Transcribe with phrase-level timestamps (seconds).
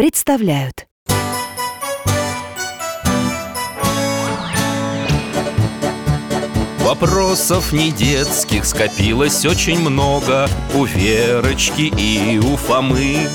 [0.00, 0.86] представляют.
[6.78, 10.48] Вопросов не детских скопилось очень много.
[10.74, 13.28] У Верочки и у Фомы.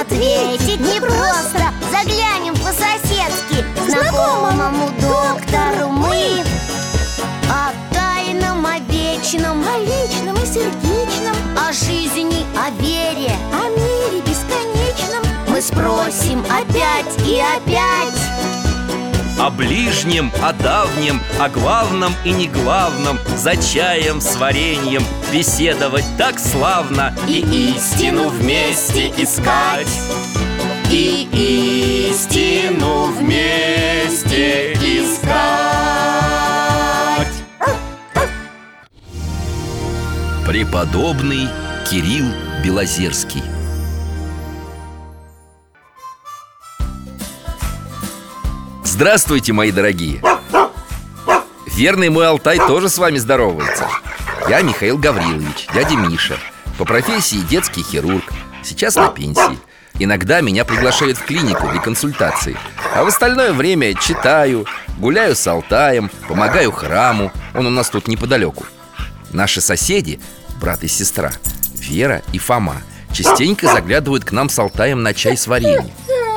[0.00, 6.44] Ответить непросто Заглянем по-соседски Знакомому доктору мы
[7.50, 14.25] О тайном, о вечном О личном и сердечном О жизни, о вере О мире
[15.56, 18.20] Мы спросим опять и опять.
[19.40, 26.38] О ближнем, о давнем, о главном и не главном За чаем с вареньем беседовать так
[26.38, 27.40] славно И
[27.74, 29.88] истину вместе искать.
[30.92, 35.26] И истину вместе искать.
[40.46, 41.48] Преподобный
[41.88, 42.26] Кирилл
[42.62, 43.42] Белозерский
[48.96, 50.22] Здравствуйте, мои дорогие!
[51.66, 53.86] Верный мой Алтай тоже с вами здоровается.
[54.48, 56.38] Я Михаил Гаврилович, дядя Миша.
[56.78, 58.24] По профессии детский хирург
[58.64, 59.58] Сейчас на пенсии.
[59.98, 62.56] Иногда меня приглашают в клинику для консультации
[62.94, 64.64] А в остальное время читаю,
[64.96, 68.64] гуляю с Алтаем, помогаю храму Он у нас тут неподалеку.
[69.30, 70.20] Наши соседи,
[70.58, 71.32] брат и сестра,
[71.74, 72.80] Вера и Фома
[73.12, 75.90] Частенько заглядывают к нам с Алтаем на чай с вареньем.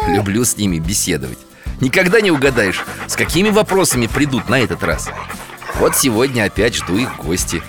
[0.09, 1.39] Люблю с ними беседовать
[1.81, 5.09] Никогда не угадаешь, с какими вопросами придут на этот раз
[5.75, 7.61] Вот сегодня опять жду их гости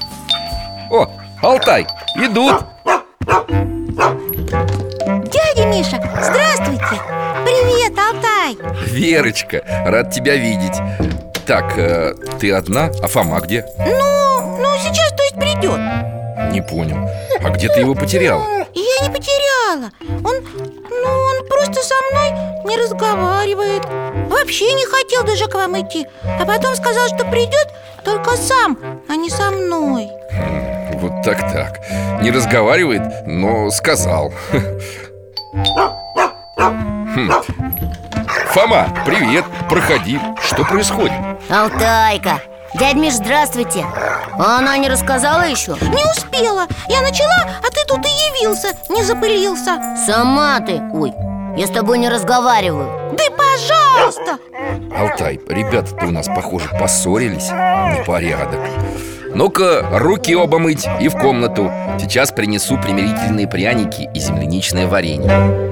[0.91, 1.09] О,
[1.43, 1.87] Алтай,
[2.17, 2.65] идут!
[5.31, 7.01] Дядя Миша, здравствуйте
[7.45, 10.77] Привет, Алтай Верочка, рад тебя видеть
[11.47, 12.91] Так, э, ты одна?
[13.03, 13.65] А Фома где?
[13.79, 15.79] Ну, ну сейчас то есть придет
[16.53, 17.09] Не понял
[17.45, 18.59] А где ты его потеряла?
[18.75, 19.91] Я не потеряла.
[20.25, 20.35] Он,
[20.91, 22.31] ну, он просто со мной
[22.65, 23.85] не разговаривает.
[24.29, 26.07] Вообще не хотел даже к вам идти.
[26.25, 27.69] А потом сказал, что придет
[28.05, 30.09] только сам, а не со мной.
[30.95, 31.81] Вот так-так.
[32.23, 34.33] Не разговаривает, но сказал.
[37.13, 37.31] Хм.
[38.53, 40.21] Фома, привет, проходи.
[40.43, 41.13] Что происходит?
[41.49, 42.41] Алтайка
[42.75, 43.85] Дядь Миш, здравствуйте.
[44.39, 45.73] А она не рассказала еще?
[45.73, 46.67] Не успела.
[46.89, 49.97] Я начала, а ты тут и явился Не запылился.
[50.07, 50.81] Сама ты.
[50.93, 51.13] Ой,
[51.57, 53.11] я с тобой не разговариваю.
[53.13, 54.39] Да пожалуйста.
[54.97, 57.51] Алтай, ребята-то у нас, похоже, поссорились.
[57.51, 58.61] Непорядок.
[59.35, 61.73] Ну-ка, руки оба мыть и в комнату.
[62.01, 65.71] Сейчас принесу примирительные пряники и земляничное варенье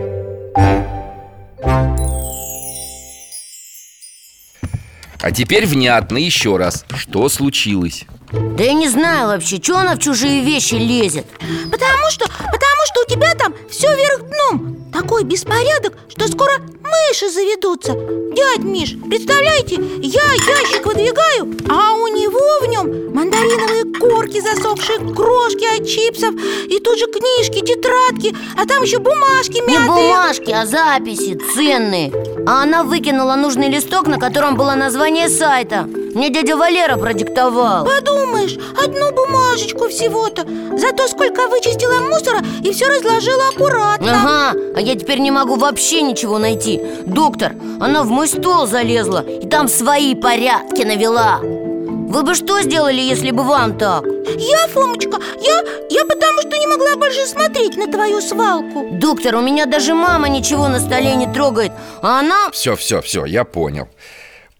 [5.20, 8.04] А теперь внятно еще раз Что случилось?
[8.32, 11.26] Да я не знаю вообще, что она в чужие вещи лезет
[11.70, 14.76] Потому что, потому что тебя там все вверх дном.
[14.92, 16.52] Такой беспорядок, что скоро
[16.82, 17.92] мыши заведутся.
[17.94, 25.64] Дядь Миш, представляете, я ящик выдвигаю А у него в нем мандариновые корки, засохшие крошки
[25.76, 26.34] от чипсов
[26.68, 29.88] И тут же книжки, тетрадки, а там еще бумажки Не мятые.
[29.88, 32.12] бумажки, а записи ценные.
[32.46, 35.82] А она выкинула нужный листок, на котором было название сайта.
[36.14, 37.84] Мне дядя Валера продиктовал.
[37.84, 40.46] Подумаешь, одну бумажечку всего-то.
[40.78, 46.02] Зато сколько вычистила мусора и все разложила аккуратно Ага, а я теперь не могу вообще
[46.02, 52.34] ничего найти Доктор, она в мой стол залезла и там свои порядки навела Вы бы
[52.34, 54.04] что сделали, если бы вам так?
[54.38, 59.40] Я, Фомочка, я, я потому что не могла больше смотреть на твою свалку Доктор, у
[59.40, 61.72] меня даже мама ничего на столе не трогает
[62.02, 62.50] А она...
[62.52, 63.88] Все, все, все, я понял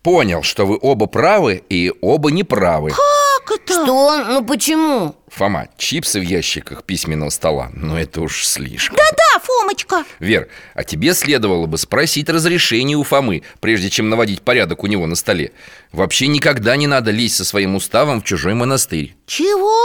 [0.03, 3.73] Понял, что вы оба правы и оба неправы Как это?
[3.73, 4.25] Что?
[4.29, 5.15] Ну почему?
[5.31, 8.97] Фома, чипсы в ящиках письменного стола Ну это уж слишком.
[8.97, 10.05] Да-да, Фомочка.
[10.19, 15.07] Вер, а тебе следовало бы спросить разрешение у Фомы Прежде чем наводить порядок у него
[15.07, 15.53] на столе.
[15.93, 19.17] Вообще никогда не надо лезть со своим уставом в чужой монастырь.
[19.27, 19.79] Чего?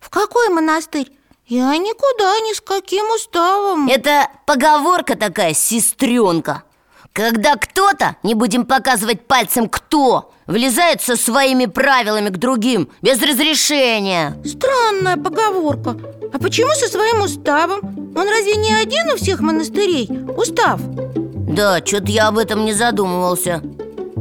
[0.00, 1.10] В какой монастырь?
[1.46, 3.88] Я никуда ни с каким уставом.
[3.88, 6.62] Это поговорка такая, сестренка
[7.12, 14.36] Когда кто-то, не будем показывать пальцем кто Влезает со своими правилами к другим без разрешения.
[14.44, 15.96] Странная поговорка.
[16.32, 17.78] А почему со своим уставом?
[18.16, 20.10] Он разве не один у всех монастырей?
[20.36, 20.80] Устав?
[20.84, 23.62] Да, что-то я об этом не задумывался.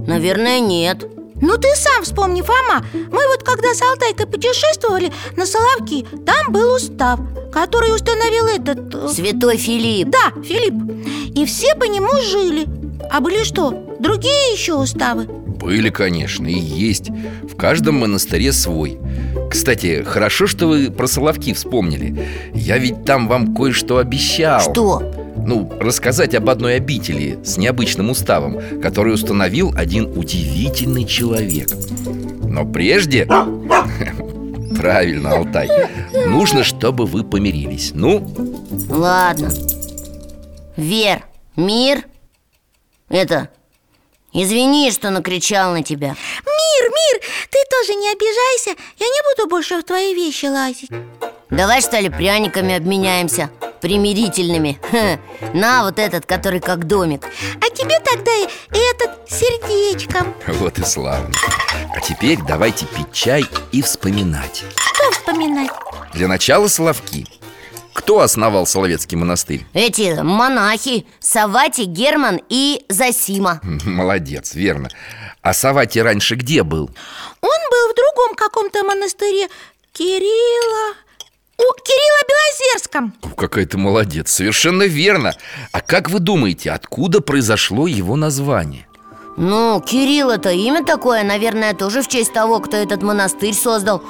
[0.06, 1.04] Наверное, нет
[1.42, 2.86] Ну ты сам вспомни, Фома.
[2.94, 7.20] Мы вот когда с Алтайкой путешествовали на Соловки Там был устав,
[7.52, 8.94] который установил этот...
[8.94, 10.10] э, Святой Филипп.
[10.10, 10.74] Да, Филипп.
[11.36, 12.68] И все по нему жили.
[13.12, 15.26] А были что, другие еще уставы?
[15.26, 17.10] Были, конечно, и есть.
[17.10, 18.98] В каждом монастыре свой.
[19.50, 22.28] Кстати, хорошо, что вы про Соловки вспомнили.
[22.54, 24.62] Я ведь там вам кое-что обещал.
[24.62, 25.02] Что?
[25.46, 31.70] Ну, рассказать об одной обители с необычным уставом Который установил один удивительный человек.
[32.44, 33.26] Но прежде...
[34.78, 35.70] Правильно, Алтай.
[36.28, 37.92] Нужно, чтобы вы помирились.
[37.94, 38.26] Ну,
[38.90, 39.50] Ладно.
[40.78, 41.26] Вер,
[41.56, 42.06] мир?
[43.10, 43.50] Это
[44.32, 46.10] Извини, что накричал на тебя.
[46.10, 48.80] Мир, мир, ты тоже не обижайся.
[49.00, 50.92] Я не буду больше в твои вещи лазить.
[51.50, 53.50] Давай, что ли, пряниками обменяемся
[53.82, 54.80] Примирительными.
[54.92, 55.20] Ха,
[55.54, 57.26] На вот этот, который как домик.
[57.62, 58.48] А тебе тогда и
[58.92, 60.34] этот сердечком.
[60.48, 61.34] Вот и славно.
[61.96, 64.64] А теперь давайте пить чай и вспоминать.
[64.76, 65.72] Что вспоминать?
[66.14, 67.26] Для начала Соловки.
[67.94, 69.66] Кто основал Соловецкий монастырь?
[69.74, 73.60] Эти монахи Савати, Герман и Засима.
[73.84, 74.90] Молодец, верно.
[75.42, 76.90] А Савати раньше где был?
[77.42, 79.48] Он был в другом каком-то монастыре.
[79.94, 80.96] Кирилла
[81.60, 83.14] У Кирилла Белозерском.
[83.22, 85.36] О, Какая ты молодец, совершенно верно.
[85.74, 88.88] А как вы думаете, откуда произошло его название?
[89.36, 94.02] Ну, Кирилл это имя такое, наверное, тоже в честь того, кто этот монастырь создал.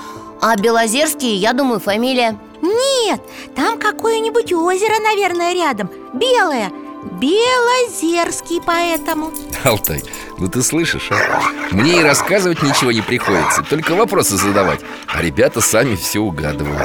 [0.42, 2.40] А Белозерский, я думаю, фамилия?
[2.62, 3.22] Нет,
[3.56, 6.72] там какое-нибудь озеро, наверное, рядом Белое
[7.04, 9.32] Белозерский поэтому
[9.64, 10.04] Алтай,
[10.38, 11.42] ну ты слышишь, а?
[11.72, 16.82] Мне и рассказывать ничего не приходится Только вопросы задавать А ребята сами все угадывают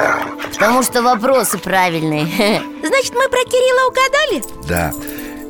[0.52, 2.26] Потому что вопросы правильные
[2.84, 4.68] Значит, мы про Кирилла угадали?
[4.68, 4.92] Да,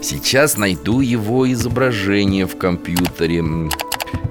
[0.02, 3.44] сейчас найду его изображение в компьютере.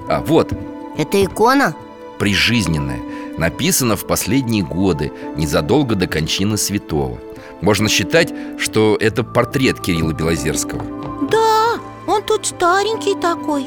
[0.08, 0.52] А, вот,
[0.98, 1.76] Это икона?
[2.18, 3.00] прижизненное
[3.38, 7.18] Написано в последние годы, незадолго до кончины святого
[7.64, 10.84] Можно считать, что это портрет Кирилла Белозерского.
[11.30, 13.64] Да, он тут старенький такой.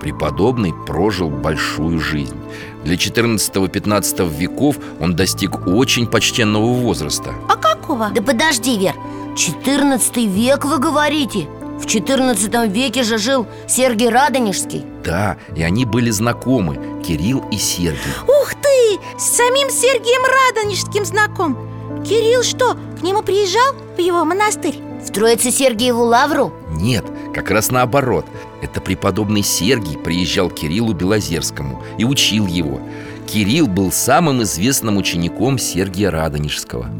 [0.00, 2.36] Преподобный прожил большую жизнь.
[2.82, 7.34] Для 14-15 веков он достиг очень почтенного возраста.
[7.48, 8.10] А какого?
[8.12, 8.94] Да подожди, Вер
[9.36, 11.46] 14 век вы говорите?
[11.78, 14.84] В 14 веке же жил Сергий Радонежский.
[15.04, 18.98] Да, и они были знакомы, Кирилл и Сергий Ух ты!
[19.18, 24.76] С самим Сергием Радонежским знаком Кирилл что, к нему приезжал в его монастырь?
[25.04, 26.52] В Троице Сергиеву Лавру?
[26.70, 27.04] Нет,
[27.34, 28.26] как раз наоборот
[28.62, 32.80] Это преподобный Сергий приезжал к Кириллу Белозерскому и учил его
[33.26, 36.90] Кирилл был самым известным учеником Сергия Радонежского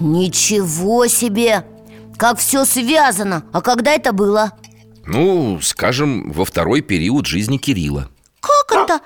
[0.00, 1.64] Ничего себе!
[2.16, 3.44] Как все связано!
[3.52, 4.52] А когда это было?
[5.06, 8.08] Ну, скажем, во второй период жизни Кирилла
[8.40, 9.00] Как это?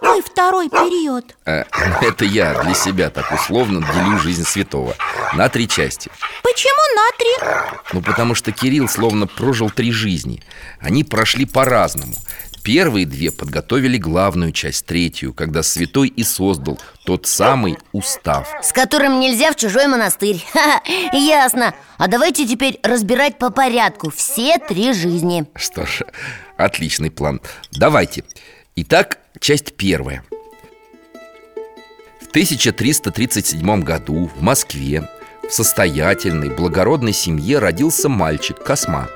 [0.00, 1.36] Какой второй период?
[1.46, 1.64] Э,
[2.02, 4.94] Это я для себя так условно делю жизнь святого
[5.34, 6.10] На три части.
[6.42, 7.74] Почему на три?
[7.92, 10.42] Ну, потому что Кирилл словно прожил три жизни.
[10.80, 12.14] Они прошли по-разному.
[12.62, 18.48] Первые две подготовили главную часть, третью Когда святой и создал тот самый устав.
[18.60, 20.44] С которым нельзя в чужой монастырь.
[20.52, 20.82] Ха-ха,
[21.12, 21.74] Ясно.
[21.96, 25.46] А давайте теперь разбирать по порядку все три жизни.
[25.54, 26.02] Что ж,
[26.56, 27.40] отличный план.
[27.70, 28.24] Давайте.
[28.74, 30.22] Итак, часть первая.
[32.20, 35.08] В 1337 году в Москве
[35.48, 39.08] В состоятельной, благородной семье родился мальчик Косма.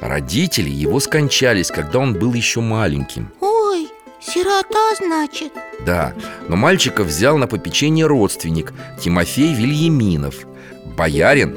[0.00, 3.30] Родители его скончались, когда он был еще маленьким.
[3.40, 3.88] Ой,
[4.20, 5.52] сирота, значит.
[5.84, 6.14] Да,
[6.48, 10.46] но мальчика взял на попечение родственник Тимофей Вильяминов
[10.96, 11.54] Боярин,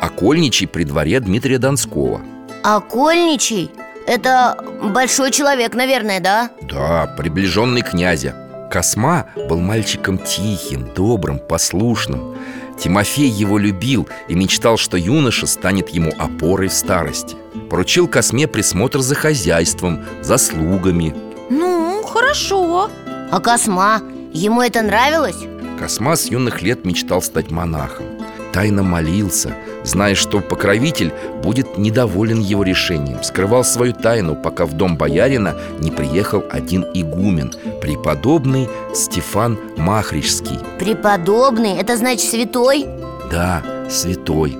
[0.00, 2.20] окольничий при дворе Дмитрия Донского.
[2.64, 3.70] Окольничий?
[4.10, 6.50] Это большой человек, наверное, да?
[6.62, 8.34] Да, приближенный князя
[8.68, 12.36] Косма был мальчиком тихим, добрым, послушным
[12.76, 17.36] Тимофей его любил и мечтал, что юноша станет ему опорой в старости
[17.70, 21.14] Поручил Косме присмотр за хозяйством, за слугами
[21.48, 22.90] Ну, хорошо
[23.30, 24.02] А Косма?
[24.32, 25.38] Ему это нравилось?
[25.78, 28.06] Косма с юных лет мечтал стать монахом
[28.52, 29.54] Тайно молился,
[29.84, 35.90] зная, что покровитель будет недоволен его решением Скрывал свою тайну, пока в дом боярина не
[35.90, 42.86] приехал один игумен Преподобный Стефан Махричский Преподобный, это значит святой?
[43.30, 44.58] Да, святой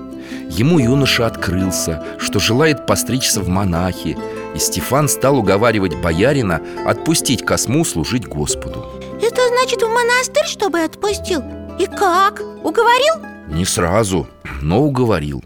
[0.50, 4.16] Ему юноша открылся, что желает постричься в монахи
[4.54, 8.87] И Стефан стал уговаривать боярина отпустить косму служить Господу
[9.20, 11.42] Это значит в монастырь, чтобы отпустил?
[11.80, 12.40] И как?
[12.62, 13.29] Уговорил?
[13.50, 14.28] Не сразу,
[14.62, 15.45] но уговорил.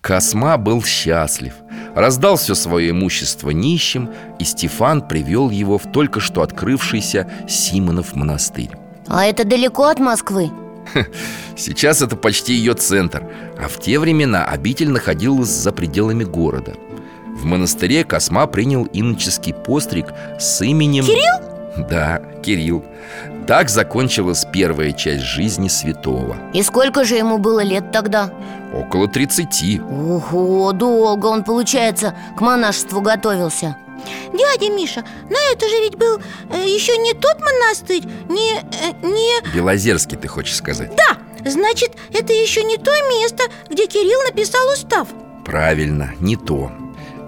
[0.00, 1.54] Косма был счастлив.
[1.94, 8.70] Раздал все свое имущество нищим И Стефан привел его в только что открывшийся Симонов монастырь.
[9.08, 10.50] А это далеко от Москвы?
[11.56, 13.26] Сейчас это почти ее центр
[13.58, 16.74] А в те времена обитель находилась за пределами города.
[17.34, 20.06] В монастыре Косма принял иноческий постриг
[20.38, 21.04] с именем...
[21.04, 21.86] Кирилл?
[21.88, 22.84] Да, Кирилл
[23.46, 26.36] Так закончилась первая часть жизни святого.
[26.52, 28.32] И сколько же ему было лет тогда?
[28.74, 33.76] Около 30 Ого, долго он, получается, к монашеству готовился.
[34.32, 36.18] Дядя Миша, но это же ведь был
[36.50, 39.54] э, еще не тот монастырь Не, э, не...
[39.54, 40.90] Белозерский, ты хочешь сказать?
[40.96, 41.16] Да,
[41.48, 45.08] значит, это еще не то место, где Кирилл написал устав.
[45.44, 46.70] Правильно, не то.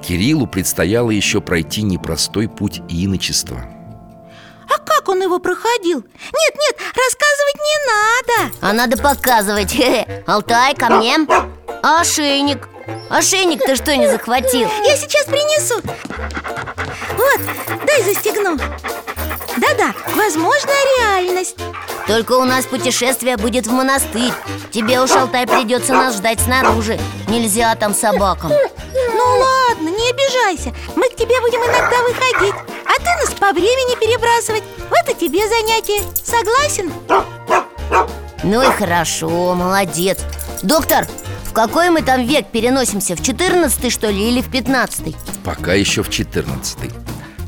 [0.06, 3.64] Кириллу предстояло еще пройти непростой путь иночества
[5.08, 6.00] как он его проходил?
[6.00, 8.54] Нет, нет, рассказывать не надо.
[8.60, 9.74] А надо показывать.
[10.26, 11.16] Алтай, ко мне.
[11.82, 12.68] А ошейник?
[13.08, 14.68] Ошейник ты что не захватил?
[14.84, 15.76] Я сейчас принесу.
[17.16, 17.40] Вот,
[17.86, 18.58] дай застегну.
[19.56, 21.56] Да-да, возможная реальность.
[22.06, 24.32] Только у нас путешествие будет в монастырь.
[24.70, 26.98] Тебе уж, Алтай, придется нас ждать снаружи.
[27.28, 28.52] Нельзя там собакам
[29.78, 30.74] ладно, не обижайся.
[30.96, 32.54] Мы к тебе будем иногда выходить
[32.84, 34.62] А ты нас по времени перебрасывать.
[34.90, 36.92] Вот и тебе занятие Согласен?
[38.44, 40.18] Ну и хорошо, молодец.
[40.62, 41.06] Доктор,
[41.44, 43.16] в какой мы там век переносимся?
[43.16, 46.78] В 14 что ли или в 15 Пока еще в 14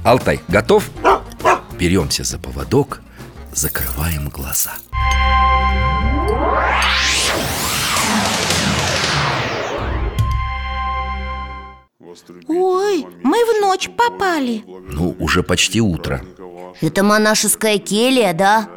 [0.04, 0.90] Алтай, готов?
[1.78, 3.00] Беремся за поводок,
[3.52, 4.72] закрываем глаза
[12.48, 14.64] Ой, мы в ночь попали.
[14.66, 16.22] Ну, уже почти утро.
[16.80, 18.68] Это монашеская келья, да?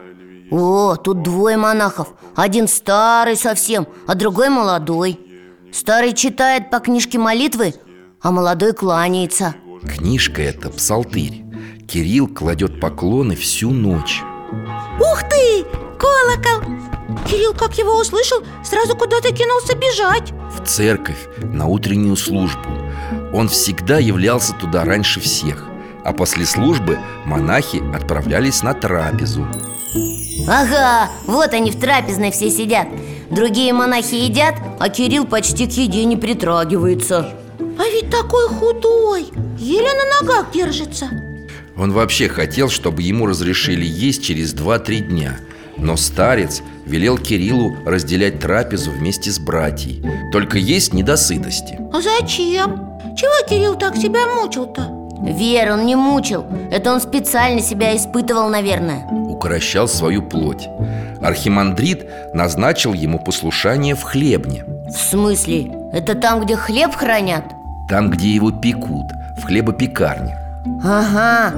[0.51, 2.09] О, тут двое монахов.
[2.35, 5.19] Один старый совсем, а другой молодой.
[5.71, 7.73] Старый читает по книжке молитвы,
[8.21, 9.55] а молодой кланяется.
[9.83, 11.43] Книжка эта псалтырь.
[11.87, 14.21] Кирилл кладет поклоны всю ночь.
[14.99, 15.65] Ух ты,
[15.97, 16.73] колокол!
[17.27, 20.31] Кирилл, как его услышал, сразу куда-то кинулся бежать.
[20.51, 22.69] В церковь, на утреннюю службу
[23.33, 25.65] Он всегда являлся туда раньше всех
[26.03, 29.45] А после службы монахи отправлялись на трапезу.
[30.47, 32.87] Ага, вот они в трапезной все сидят.
[33.29, 37.31] Другие монахи едят, а Кирилл почти к еде не притрагивается.
[37.59, 39.25] А ведь такой худой
[39.57, 41.09] Еле на ногах держится.
[41.77, 45.39] Он вообще хотел, чтобы ему разрешили есть через 2-3 дня
[45.77, 50.03] Но старец велел Кириллу разделять трапезу вместе с братьей.
[50.31, 51.79] Только есть недосытости.
[51.93, 52.92] А зачем?
[53.15, 54.89] Чего Кирилл так себя мучил-то?
[55.21, 56.45] Вер, он не мучил.
[56.71, 59.05] Это он специально себя испытывал, наверное.
[59.27, 60.67] Укорощал свою плоть.
[61.21, 64.65] Архимандрит назначил ему послушание в хлебне.
[64.87, 65.71] В смысле?
[65.93, 67.45] Это там, где хлеб хранят?
[67.87, 70.37] Там, где его пекут, в хлебопекарне.
[70.83, 71.53] Ага.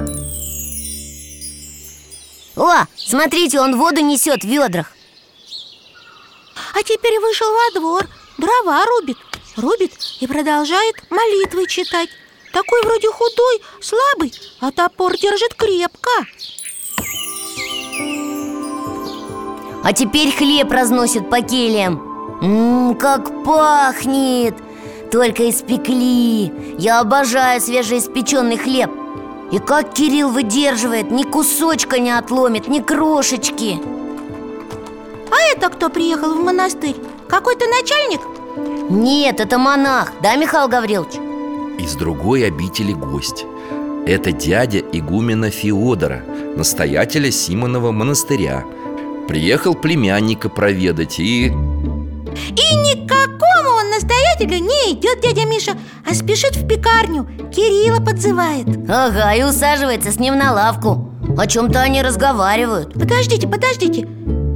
[2.56, 4.92] О, смотрите, он воду несет в ведрах.
[6.74, 8.06] А теперь вышел во двор
[8.38, 9.16] Дрова рубит
[9.56, 12.10] Рубит и продолжает молитвы читать.
[12.52, 16.10] Такой вроде худой, слабый А топор держит крепко.
[19.82, 21.94] А теперь хлеб разносит по кельям.
[22.42, 24.54] Ммм, как пахнет!
[25.10, 26.52] Только испекли.
[26.78, 28.90] Я обожаю свежеиспеченный хлеб.
[29.52, 33.80] И как Кирилл выдерживает Ни кусочка не отломит, ни крошечки.
[35.30, 36.96] А это кто приехал в монастырь?
[37.28, 38.20] Какой-то начальник?
[38.88, 41.14] Нет, это монах, да, Михаил Гаврилович?
[41.78, 43.44] Из другой обители гость.
[44.06, 46.22] Это дядя игумена Феодора,
[46.56, 48.64] настоятеля Симонова монастыря.
[49.28, 51.46] Приехал племянника проведать и...
[51.46, 55.72] И никакому он настоятелю не идет, дядя Миша
[56.08, 57.26] А спешит в пекарню.
[57.52, 58.68] Кирилла подзывает.
[58.88, 61.10] Ага, и усаживается с ним на лавку.
[61.36, 62.92] О чем-то они разговаривают.
[62.94, 64.06] Подождите, подождите.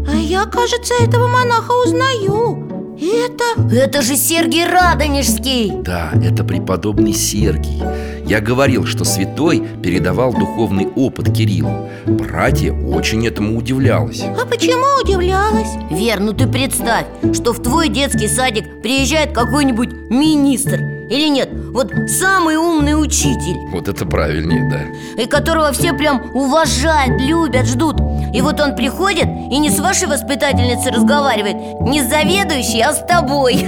[0.09, 2.70] А я, кажется, этого монаха узнаю
[3.01, 3.75] Это...
[3.75, 5.73] Это же Сергий Радонежский.
[5.83, 7.83] Да, это преподобный Сергий.
[8.27, 11.89] Я говорил, что святой передавал духовный опыт Кириллу.
[12.07, 14.23] Братья очень этому удивлялось.
[14.23, 15.69] А почему удивлялась?
[15.91, 20.81] Вер, ну ты представь, что в твой детский садик приезжает какой-нибудь министр.
[21.11, 23.57] Или нет, вот самый умный учитель.
[23.73, 25.21] Вот это правильнее, да.
[25.21, 28.01] И которого все прям уважают, любят, ждут
[28.33, 32.99] И вот он приходит и не с вашей воспитательницей разговаривает Не с заведующей, а с
[33.07, 33.59] тобой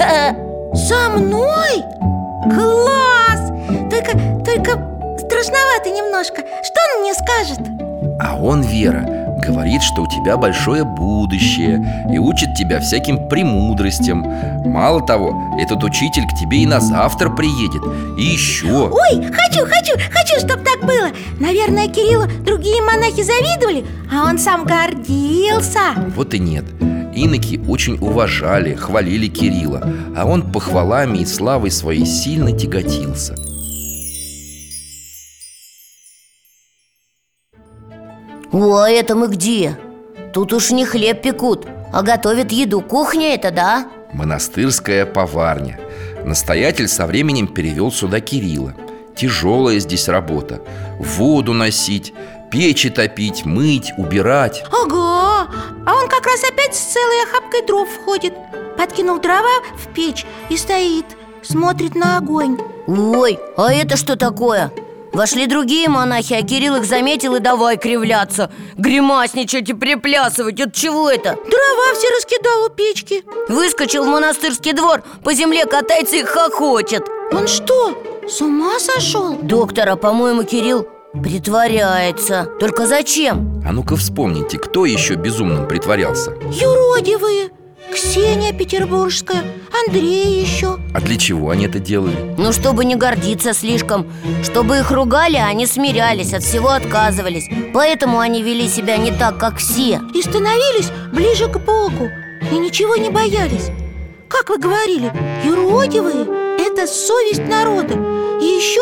[0.75, 1.85] Со мной?
[2.55, 3.51] Класс!
[3.91, 4.13] Только,
[4.45, 4.73] только
[5.19, 7.61] страшновато немножко Что он мне скажет?
[8.21, 14.21] А он, Вера, говорит, что у тебя большое будущее И учит тебя всяким премудростям.
[14.65, 17.83] Мало того, этот учитель к тебе и на завтра приедет.
[18.19, 21.11] И еще Ой, хочу, хочу, хочу, чтобы так было.
[21.41, 25.81] Наверное, Кириллу другие монахи завидовали А он сам гордился.
[26.17, 26.65] Вот и нет.
[27.15, 29.83] Иноки очень уважали, хвалили Кирилла
[30.17, 33.35] А он похвалами и славой своей сильно тяготился
[38.53, 39.79] О, а это мы где?
[40.35, 42.83] Тут уж не хлеб пекут, а готовят еду.
[42.83, 43.89] Кухня это, да?
[44.13, 45.81] Монастырская поварня.
[46.25, 48.75] Настоятель со временем перевел сюда Кирилла.
[49.17, 50.63] Тяжелая здесь работа.
[50.99, 52.13] Воду носить,
[52.51, 54.65] печи топить, мыть, убирать.
[54.71, 55.51] Ага,
[55.87, 58.35] а он как раз опять с целой охапкой дров входит
[58.77, 61.07] Подкинул дрова в печь и стоит
[61.43, 62.59] Смотрит на огонь.
[62.87, 64.71] Ой, а это что такое?
[65.13, 68.51] Вошли другие монахи, а Кирилл их заметил и давай кривляться.
[68.79, 71.35] Гримасничать и приплясывать, от чего это?
[71.35, 73.23] Дрова все раскидал у печки.
[73.49, 77.07] Выскочил в монастырский двор, по земле катается и хохочет.
[77.31, 77.95] Он что,
[78.27, 79.35] с ума сошел?
[79.35, 82.49] Доктора, по-моему, Кирилл притворяется.
[82.59, 83.63] Только зачем?
[83.67, 86.31] А ну-ка вспомните, кто еще безумным притворялся?
[86.51, 87.51] Юродивые
[87.93, 89.43] Ксения Петербургская,
[89.87, 90.79] Андрей еще.
[90.95, 92.17] А для чего они это делали?
[92.39, 94.07] Ну, чтобы не гордиться слишком
[94.43, 97.49] Чтобы их ругали, а они смирялись, от всего отказывались.
[97.75, 100.01] Поэтому они вели себя не так, как все.
[100.15, 102.09] И становились ближе к Богу
[102.51, 103.71] И ничего не боялись.
[104.29, 105.13] Как вы говорили,
[105.45, 107.95] юродивые– это совесть народа.
[108.41, 108.81] И еще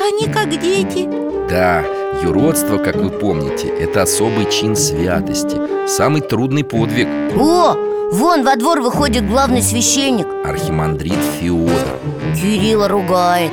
[0.00, 1.08] они как дети.
[1.50, 1.82] Да,
[2.22, 5.56] юродство, как вы помните, это особый чин святости
[5.88, 7.08] Самый трудный подвиг.
[7.36, 7.76] О,
[8.12, 10.26] вон во двор выходит главный священник.
[10.44, 11.98] Архимандрит Феодор.
[12.36, 13.52] Кирилла ругает.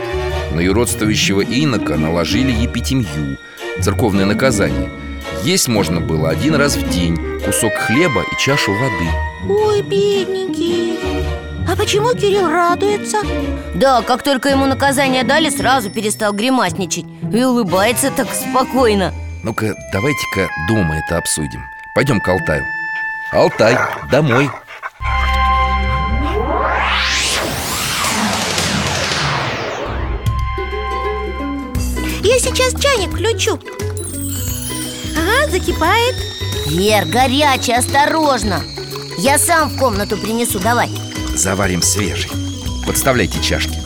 [0.53, 3.37] На юродствующего инока наложили епитемью
[3.81, 4.89] Церковное наказание.
[5.43, 7.17] Есть можно было один раз в день.
[7.45, 9.09] Кусок хлеба и чашу воды.
[9.47, 10.99] Ой, бедненький.
[11.67, 13.19] А почему Кирилл радуется?
[13.75, 19.13] Да, как только ему наказание дали, сразу перестал гримасничать И улыбается так спокойно.
[19.43, 21.61] Ну-ка, давайте-ка дома это обсудим.
[21.95, 22.65] Пойдем к Алтаю
[23.31, 23.77] Алтай,
[24.11, 24.49] домой.
[32.23, 33.59] Я сейчас чайник включу.
[35.15, 36.15] Ага, закипает.
[36.67, 38.63] Вер, горячий, осторожно.
[39.19, 40.89] Я сам в комнату принесу, давай.
[41.35, 42.31] Заварим свежий.
[42.85, 43.77] Подставляйте чашки.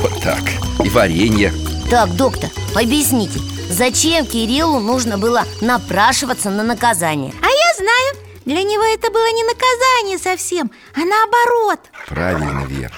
[0.00, 0.42] Вот так.
[0.84, 1.52] И варенье.
[1.90, 7.32] Так, доктор, объясните Зачем Кириллу нужно было напрашиваться на наказание?
[7.42, 11.80] А я знаю, для него это было не наказание совсем, а наоборот.
[12.08, 12.92] Правильно, Вер.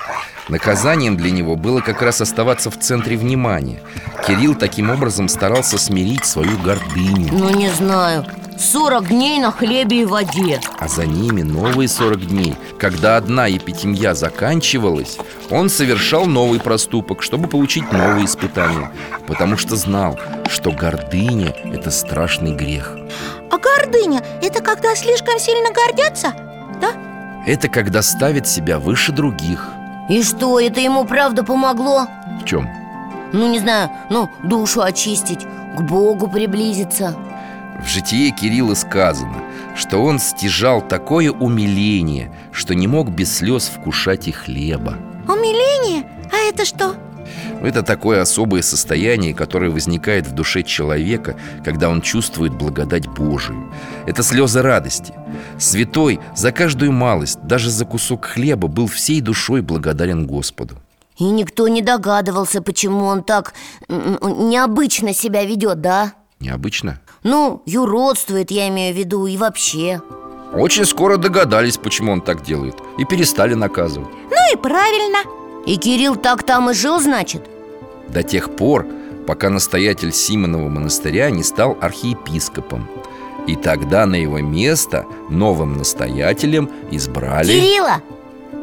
[0.48, 3.82] Наказанием для него было как раз оставаться в центре внимания.
[4.26, 7.32] Кирилл таким образом старался смирить свою гордыню.
[7.32, 8.26] Ну, не знаю
[8.58, 14.14] 40 дней на хлебе и воде А за ними новые 40 дней Когда одна епитемья
[14.14, 15.18] заканчивалась
[15.50, 18.90] Он совершал новый проступок, чтобы получить новые испытания
[19.26, 22.96] Потому что знал, что гордыня– это страшный грех
[23.50, 26.32] А гордыня– это когда слишком сильно гордятся?
[26.80, 26.92] Да?
[27.46, 29.68] Это когда ставит себя выше других
[30.08, 32.06] И что, это ему правда помогло?
[32.40, 32.68] В чем?
[33.32, 37.14] Ну, не знаю, ну, душу очистить, к Богу приблизиться
[37.78, 39.42] В житии Кирилла сказано,
[39.76, 44.96] что он стяжал такое умиление, что не мог без слез вкушать и хлеба.
[45.28, 46.08] Умиление?
[46.32, 46.96] А это что?
[47.62, 53.72] Это такое особое состояние, которое возникает в душе человека, когда он чувствует благодать Божию.
[54.06, 55.12] Это слезы радости.
[55.58, 60.76] Святой за каждую малость, даже за кусок хлеба, был всей душой благодарен Господу.
[61.18, 63.54] И никто не догадывался, почему он так
[63.88, 66.12] необычно себя ведет, да?
[66.40, 67.00] Необычно.
[67.26, 70.00] Ну, юродствует, я имею в виду, и вообще
[70.52, 74.08] Очень скоро догадались, почему он так делает, и перестали наказывать.
[74.30, 75.18] Ну и правильно
[75.66, 77.42] И Кирилл так там и жил, значит?
[78.08, 78.86] До тех пор,
[79.26, 82.86] пока настоятель Симонова монастыря не стал архиепископом.
[83.48, 87.48] И тогда на его место новым настоятелем избрали...
[87.50, 88.02] Кирилла!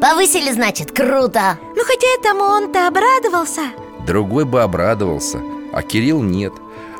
[0.00, 3.60] Повысили, значит, круто Ну хотя этому он-то обрадовался
[4.06, 5.42] Другой бы обрадовался,
[5.74, 6.54] а Кирилл нет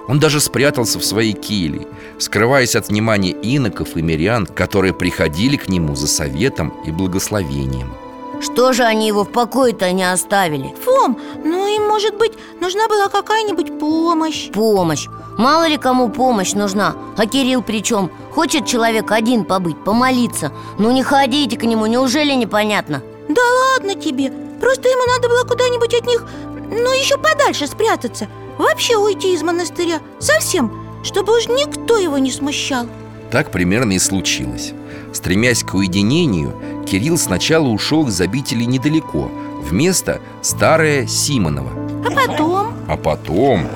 [0.06, 1.86] Он даже спрятался в своей келье
[2.18, 7.94] Скрываясь от внимания иноков и мирян Которые приходили к нему за советом и благословением.
[8.40, 10.74] Что же они его в покое-то не оставили?
[10.84, 14.50] Фом, ну им, может быть, нужна была какая-нибудь помощь.
[14.50, 15.06] Помощь.
[15.38, 16.94] Мало ли кому помощь нужна.
[17.16, 20.52] А Кирилл причем Хочет человек один побыть, помолиться.
[20.78, 23.02] Ну не ходите к нему, неужели непонятно?
[23.28, 24.30] Да ладно тебе.
[24.60, 26.24] Просто ему надо было куда-нибудь от них
[26.70, 32.86] Ну, еще подальше спрятаться Вообще уйти из монастыря Совсем Чтобы уж никто его не смущал.
[33.30, 34.72] Так примерно и случилось.
[35.12, 36.54] Стремясь к уединению,
[36.86, 39.30] Кирилл сначала ушел из обители недалеко
[39.62, 41.70] В место старое Симоново.
[42.06, 42.74] А потом?
[42.88, 43.66] А потом...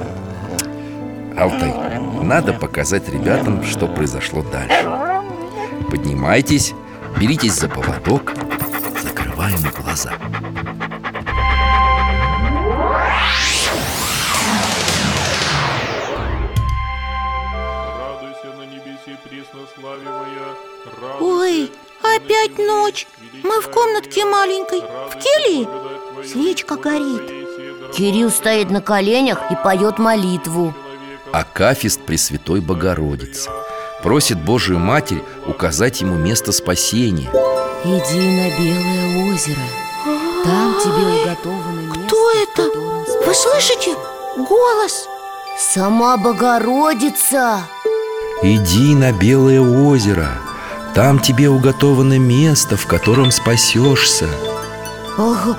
[1.36, 1.72] Алтай,
[2.22, 4.88] надо показать ребятам, что произошло дальше.
[5.88, 6.74] Поднимайтесь,
[7.18, 8.34] беритесь за поводок
[9.00, 10.12] Закрываем глаза
[23.48, 25.66] Мы в комнатке маленькой В келье.
[26.22, 27.22] Свечка горит.
[27.96, 30.74] Кирилл стоит на коленях и поет молитву.
[31.32, 33.48] Акафист Пресвятой Богородицы
[34.02, 37.30] Просит Божию Матерь указать ему место спасения.
[37.84, 39.66] Иди на Белое озеро.
[40.44, 42.78] Там тебе уготовано место Кто это?
[43.26, 43.94] Вы слышите?
[44.36, 45.08] Голос.
[45.58, 47.60] Сама Богородица.
[48.42, 50.28] Иди на Белое озеро
[50.98, 54.28] Там тебе уготовано место, в котором спасешься.
[55.16, 55.54] Ого,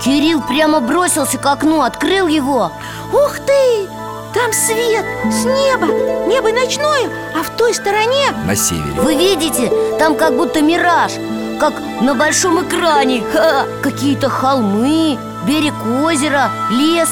[0.00, 2.70] Кирилл прямо бросился к окну, открыл его.
[3.12, 3.88] Ух ты!
[4.32, 5.88] Там свет с неба.
[6.28, 9.00] Небо ночное, а в той стороне На севере.
[9.00, 11.14] Вы видите, там как будто мираж
[11.58, 13.24] Как на большом экране.
[13.32, 15.18] Ха, Какие-то холмы,
[15.48, 17.08] берег озера, лес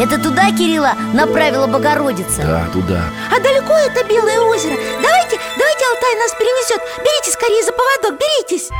[0.00, 2.40] Это туда Кирилла направила Богородица?
[2.40, 3.04] Да, туда.
[3.30, 4.74] А далеко это Белое озеро?
[5.02, 6.80] Давайте, давайте Алтай нас перенесет.
[7.00, 8.70] Берите скорее за поводок, беритесь.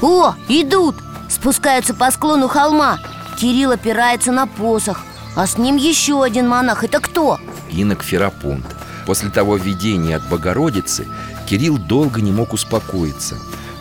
[0.00, 0.94] О, идут!
[1.28, 3.00] Спускаются по склону холма.
[3.36, 5.00] Кирилл опирается на посох.
[5.34, 6.84] А с ним еще один монах.
[6.84, 7.40] Это кто?
[7.68, 8.64] Инок Ферапонт.
[9.06, 11.08] После того видения от Богородицы
[11.48, 13.36] Кирилл долго не мог успокоиться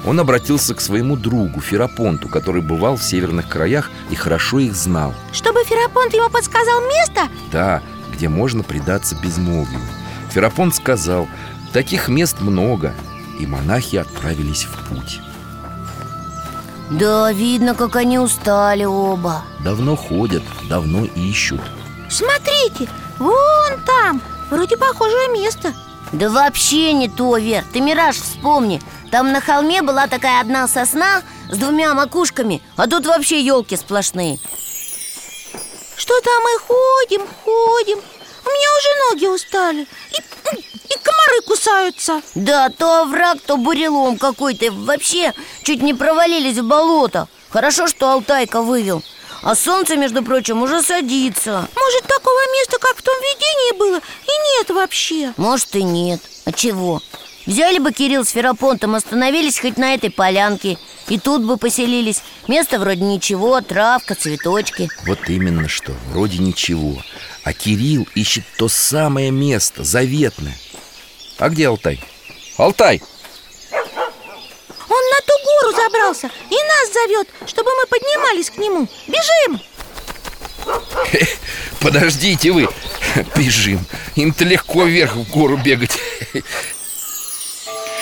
[0.06, 5.13] Он обратился к своему другу Ферапонту Который бывал в северных краях и хорошо их знал.
[5.32, 7.22] Чтобы Ферапонт ему подсказал место?
[7.52, 7.82] Да,
[8.13, 9.82] где можно предаться безмолвию.
[10.30, 11.28] Ферапонт сказал
[11.74, 12.94] Таких мест много
[13.39, 15.22] И монахи отправились в путь.
[16.91, 19.44] Да, видно, как они устали оба.
[19.63, 21.62] Давно ходят, давно ищут.
[22.10, 22.88] Смотрите,
[23.18, 25.74] вон там Вроде похожее место
[26.13, 28.82] Да вообще не то, Вер, ты мираж вспомни.
[29.12, 34.39] Там на холме была такая одна сосна с двумя макушками А тут вообще елки сплошные.
[35.96, 37.98] Что-то мы ходим, ходим.
[37.98, 39.88] У меня уже ноги устали.
[40.12, 42.22] И, и комары кусаются.
[42.36, 44.72] Да, то овраг, то бурелом какой-то.
[44.72, 47.28] Вообще чуть не провалились в болото.
[47.50, 49.02] Хорошо, что Алтайка вывел
[49.41, 51.67] А солнце, между прочим, уже садится.
[51.76, 55.34] Может, такого места, как в том видении было, и нет вообще?
[55.38, 56.21] Может и нет.
[56.45, 57.02] А чего?
[57.45, 60.78] Взяли бы Кирилл с Ферапонтом, остановились хоть на этой полянке.
[61.08, 62.24] И тут бы поселились.
[62.48, 64.89] Место вроде ничего, травка, цветочки.
[65.06, 67.04] Вот именно что, вроде ничего.
[67.43, 70.58] А Кирилл ищет то самое место, заветное.
[71.38, 72.04] А где Алтай?
[72.58, 73.02] Алтай!
[74.95, 79.60] Он на ту гору забрался и нас зовет, чтобы мы поднимались к нему Бежим!
[81.81, 82.69] Подождите вы
[83.36, 85.91] Бежим Им-то легко вверх в гору бегать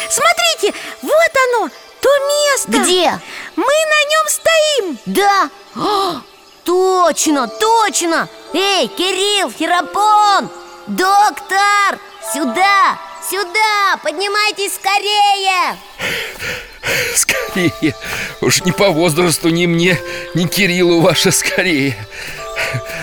[0.07, 3.19] Смотрите, вот оно, то место Где?
[3.55, 5.49] Мы на нем стоим Да!
[5.75, 6.21] А,
[6.63, 8.29] точно, точно!
[8.53, 10.47] Эй, Кирилл, Ферапон!
[10.85, 11.97] Доктор!
[12.31, 12.99] Сюда!
[13.27, 13.97] Сюда!
[14.03, 15.75] Поднимайтесь скорее!
[17.15, 17.95] Скорее.
[18.41, 19.97] Уж не по возрасту ни мне,
[20.33, 21.95] ни Кириллу ваше скорее.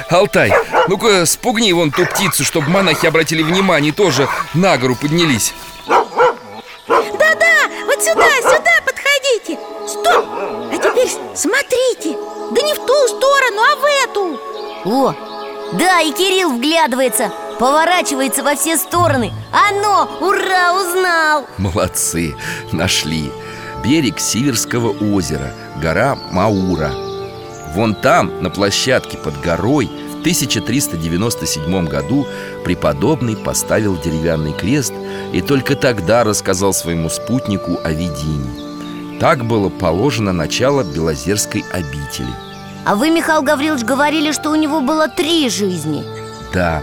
[0.08, 0.52] Алтай,
[0.88, 5.52] ну-ка спугни вон ту птицу, чтобы монахи обратили внимание и тоже на гору поднялись.
[6.86, 9.58] Да-да, вот сюда, сюда подходите.
[9.86, 10.24] Стоп!
[10.72, 12.16] А теперь смотрите.
[12.52, 14.40] Да не в ту сторону, а в эту.
[14.84, 15.14] О,
[15.72, 19.34] да, и Кирилл вглядывается Поворачивается во все стороны.
[19.52, 21.46] Оно, ура, узнал.
[21.58, 22.34] Молодцы,
[22.72, 23.30] нашли
[23.84, 26.92] Берег Сиверского озера, гора Маура.
[27.74, 32.26] Вон там, на площадке под горой В 1397 году
[32.64, 34.92] преподобный поставил деревянный крест
[35.32, 39.18] И только тогда рассказал своему спутнику о видении.
[39.20, 42.34] Так было положено начало Белозерской обители.
[42.84, 46.02] А вы, Михаил Гаврилович, говорили, что у него было три жизни.
[46.52, 46.82] Да,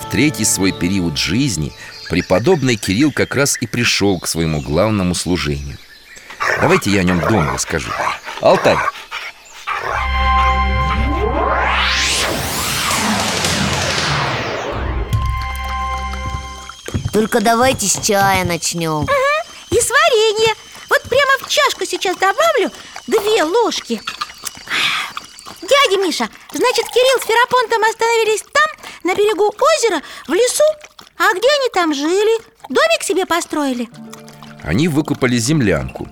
[0.00, 1.72] в третий свой период жизни
[2.08, 5.78] преподобный Кирилл как раз и пришел к своему главному служению.
[6.60, 7.90] Давайте я о нем дома расскажу.
[8.40, 8.76] Алтай,
[17.12, 19.06] Только давайте с чая начнем
[19.70, 20.54] И с варенья
[20.88, 22.70] Вот прямо в чашку сейчас добавлю
[23.06, 24.00] две ложки
[25.60, 30.64] Дядя Миша, значит, Кирилл с Ферапонтом остановились там, на берегу озера, в лесу?
[31.18, 32.40] А где они там жили?
[32.68, 33.88] Домик себе построили?
[34.62, 36.08] Они выкупали землянку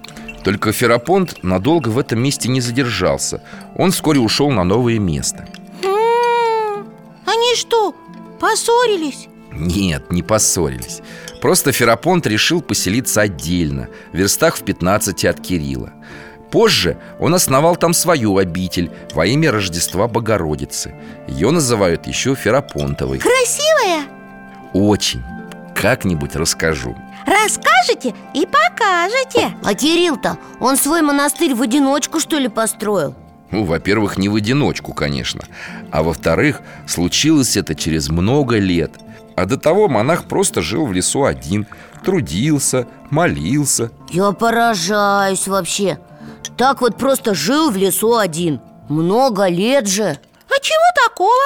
[0.47, 3.43] Только Ферапонт надолго в этом месте не задержался.
[3.75, 5.49] Он вскоре ушел на новое место.
[5.83, 6.87] М-м,
[7.27, 7.93] Они что,
[8.39, 9.27] поссорились?
[9.51, 11.01] Нет, не поссорились.
[11.41, 15.93] Просто Ферапонт решил поселиться отдельно В верстах в 15 от Кирилла.
[16.53, 20.95] Позже он основал там свою обитель во имя Рождества Богородицы.
[21.27, 23.19] Ее называют еще Ферапонтовой.
[23.19, 24.05] Красивая?
[24.73, 25.25] Очень.
[25.75, 26.97] Как-нибудь расскажу
[27.87, 33.15] Расскажете и покажете А Кирилл-то, он свой монастырь в одиночку, что ли, построил?
[33.51, 35.45] Ну, во-первых, не в одиночку, конечно
[35.93, 38.93] А во-вторых, случилось это через много лет
[39.37, 41.67] А до того монах просто жил в лесу один
[42.05, 45.99] Трудился, молился Я поражаюсь вообще
[46.57, 50.19] Так вот просто жил в лесу один Много лет же
[50.49, 51.43] А чего такого?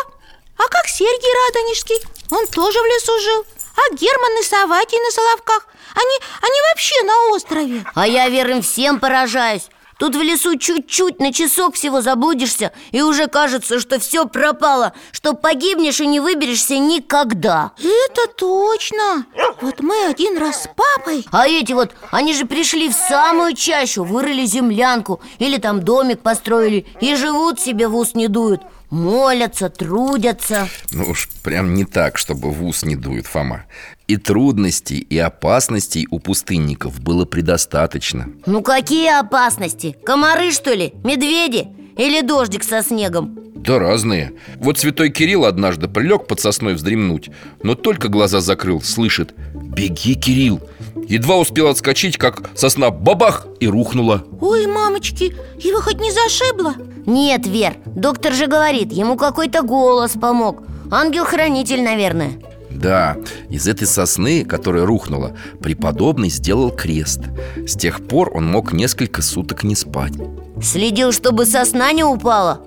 [0.57, 1.97] А как Сергий Радонежский?
[2.31, 3.45] Он тоже в лесу жил
[3.77, 5.70] А Герман и Саватий на Соловках?
[5.95, 7.85] Они, они вообще на острове.
[7.95, 9.69] А я, верым, всем поражаюсь.
[10.01, 15.35] Тут в лесу чуть-чуть на часок всего заблудишься И уже кажется, что все пропало Что
[15.35, 17.73] погибнешь и не выберешься никогда.
[17.77, 19.27] Это точно.
[19.61, 21.27] Вот мы один раз с папой.
[21.31, 26.87] А эти вот, они же пришли в самую чащу Вырыли землянку Или там домик построили
[27.03, 32.51] И живут себе в ус не дуют Молятся, трудятся Ну уж прям не так, чтобы
[32.51, 33.65] в ус не дует Фома
[34.09, 39.97] И трудностей, и опасностей у пустынников было предостаточно Ну какие опасности?
[40.05, 40.93] Комары, что ли?
[41.05, 41.69] Медведи?
[42.01, 43.39] Или дождик со снегом?
[43.57, 44.33] Да разные.
[44.57, 47.29] Вот святой Кирилл однажды прилег под сосной вздремнуть
[47.63, 50.63] Но только глаза закрыл, слышит Беги, Кирилл!
[51.07, 54.25] Едва успел отскочить, как сосна бабах и рухнула.
[54.41, 56.75] Ой, мамочки, его хоть не зашибло?
[57.05, 60.63] Нет, Вер, доктор же говорит, ему какой-то голос помог.
[60.91, 63.17] Ангел-хранитель, наверное Да,
[63.49, 67.21] из этой сосны, которая рухнула, преподобный сделал крест.
[67.67, 70.15] С тех пор он мог несколько суток не спать.
[70.63, 72.63] Следил, чтобы сосна не упала?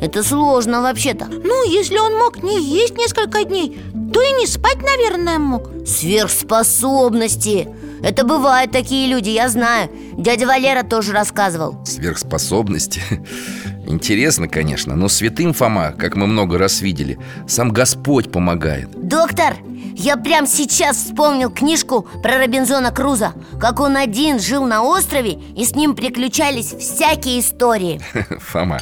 [0.00, 1.26] Это сложно вообще-то.
[1.26, 3.78] Ну, если он мог не есть несколько дней
[4.12, 5.70] То и не спать, наверное, мог.
[5.86, 7.68] Сверхспособности
[8.02, 9.90] Это бывают такие люди, я знаю.
[10.16, 11.76] Дядя Валера тоже рассказывал.
[11.84, 13.02] Сверхспособности.
[13.86, 18.88] Интересно, конечно, но святым Фома, как мы много раз видели, сам Господь помогает.
[18.94, 19.56] Доктор,
[19.94, 23.32] я прям сейчас вспомнил книжку про Робинзона Круза.
[23.60, 28.00] Как он один жил на острове и с ним приключались всякие истории.
[28.40, 28.80] Фома,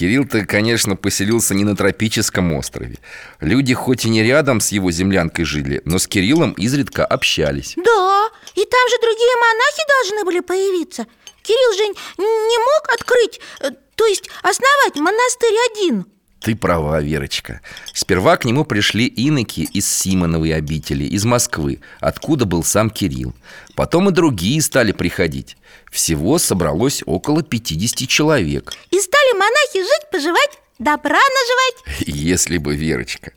[0.00, 2.96] Кирилл-то, конечно, поселился не на тропическом острове.
[3.38, 7.74] Люди хоть и не рядом с его землянкой жили, но с Кириллом изредка общались.
[7.76, 11.06] Да, и там же другие монахи должны были появиться.
[11.42, 11.84] Кирилл же
[12.16, 16.06] не мог открыть, э, то есть основать монастырь один
[16.40, 17.60] Ты права, Верочка.
[17.92, 23.34] Сперва к нему пришли иноки из Симоновой обители, из Москвы Откуда был сам Кирилл.
[23.74, 25.56] Потом и другие стали приходить.
[25.90, 28.72] Всего собралось около 50 человек.
[28.90, 32.00] И стали монахи жить, поживать, добра наживать.
[32.06, 33.32] Если бы, Верочка.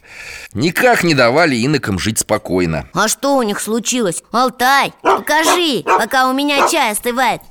[0.54, 2.88] Никак не давали инокам жить спокойно.
[2.94, 4.24] А что у них случилось?
[4.32, 7.42] Алтай, покажи, пока у меня чай остывает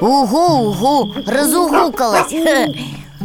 [0.00, 2.32] Угу, угу, разугукалась.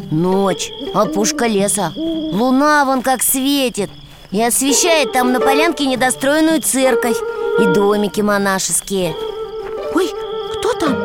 [0.09, 1.93] Ночь, опушка леса.
[1.95, 3.89] Луна вон как светит
[4.31, 7.17] И освещает там на полянке недостроенную церковь
[7.59, 9.15] И домики монашеские.
[9.93, 10.11] Ой,
[10.53, 10.95] кто там?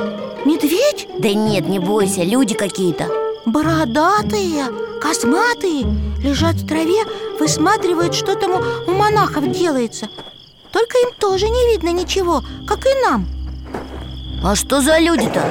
[0.45, 1.09] Медведь?
[1.19, 3.09] Да нет, не бойся, люди какие-то.
[3.45, 4.67] Бородатые,
[5.01, 5.87] косматые
[6.23, 7.05] Лежат в траве,
[7.39, 10.09] высматривают, что там у, у монахов делается.
[10.73, 13.27] Только им тоже не видно ничего, как и нам
[14.43, 15.43] А что за люди-то?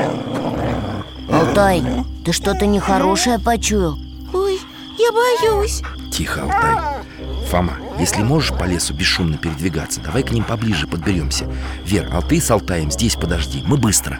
[1.31, 1.83] Алтай,
[2.23, 3.97] ты что-то нехорошее почуял?
[4.33, 4.59] Ой,
[4.97, 6.75] я боюсь Тихо, Алтай
[7.49, 11.45] Фома, если можешь по лесу бесшумно передвигаться Давай к ним поближе подберемся
[11.83, 14.19] Вер, а ты с Алтаем здесь подожди, мы быстро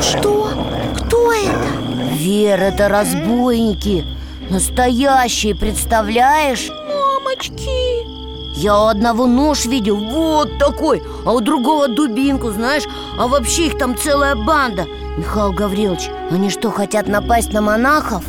[0.00, 0.50] Что?
[0.96, 2.14] Кто это?
[2.14, 4.04] Вер, это разбойники
[4.48, 6.68] Настоящие, представляешь?
[6.70, 8.23] Мамочки
[8.54, 12.84] Я у одного нож видел, вот такой А у другого дубинку, знаешь
[13.18, 14.86] А вообще их там целая банда
[15.16, 18.24] Михаил Гаврилович, они что, хотят напасть на монахов?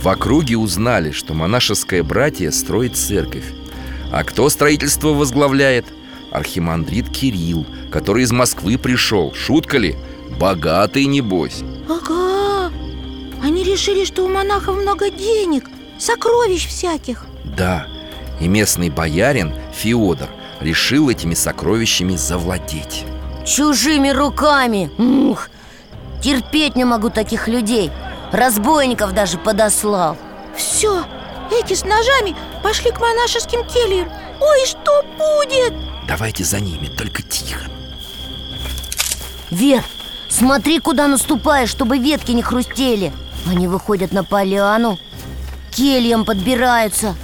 [0.00, 3.44] В округе узнали, что монашеское братье строит церковь
[4.12, 5.86] А кто строительство возглавляет?
[6.30, 9.96] Архимандрит Кирилл, который из Москвы пришел Шутка ли?
[10.38, 12.72] Богатые, небось Ага
[13.42, 15.64] Они решили, что у монахов много денег
[15.98, 17.86] Сокровищ всяких Да,
[18.42, 20.28] и местный боярин Феодор
[20.60, 23.04] решил этими сокровищами завладеть.
[23.46, 24.90] Чужими руками.
[24.98, 25.48] Ух,
[26.22, 27.90] Терпеть не могу таких людей.
[28.32, 30.16] Разбойников даже подослал.
[30.56, 31.04] Все,
[31.50, 34.08] эти с ножами пошли к монашеским кельям.
[34.40, 35.74] Ой, что будет?
[36.06, 37.64] Давайте за ними, только тихо.
[39.50, 39.82] Вер,
[40.28, 43.12] смотри, куда наступаешь, чтобы ветки не хрустели.
[43.48, 44.98] Они выходят на поляну.
[45.72, 47.14] Кельям подбираются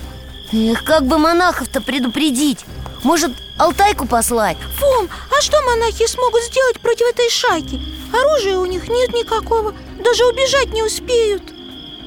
[0.51, 2.65] Эх, как бы монахов-то предупредить
[3.03, 4.57] Может, Алтайку послать?
[4.79, 7.81] Фом, а что монахи смогут сделать против этой шайки?
[8.15, 11.43] Оружия у них нет никакого Даже убежать не успеют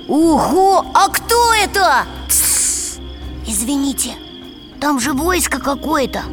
[0.08, 2.06] Ого, а кто это?
[2.28, 2.98] Тссс.
[3.46, 4.16] Извините,
[4.80, 6.24] там же войско какое-то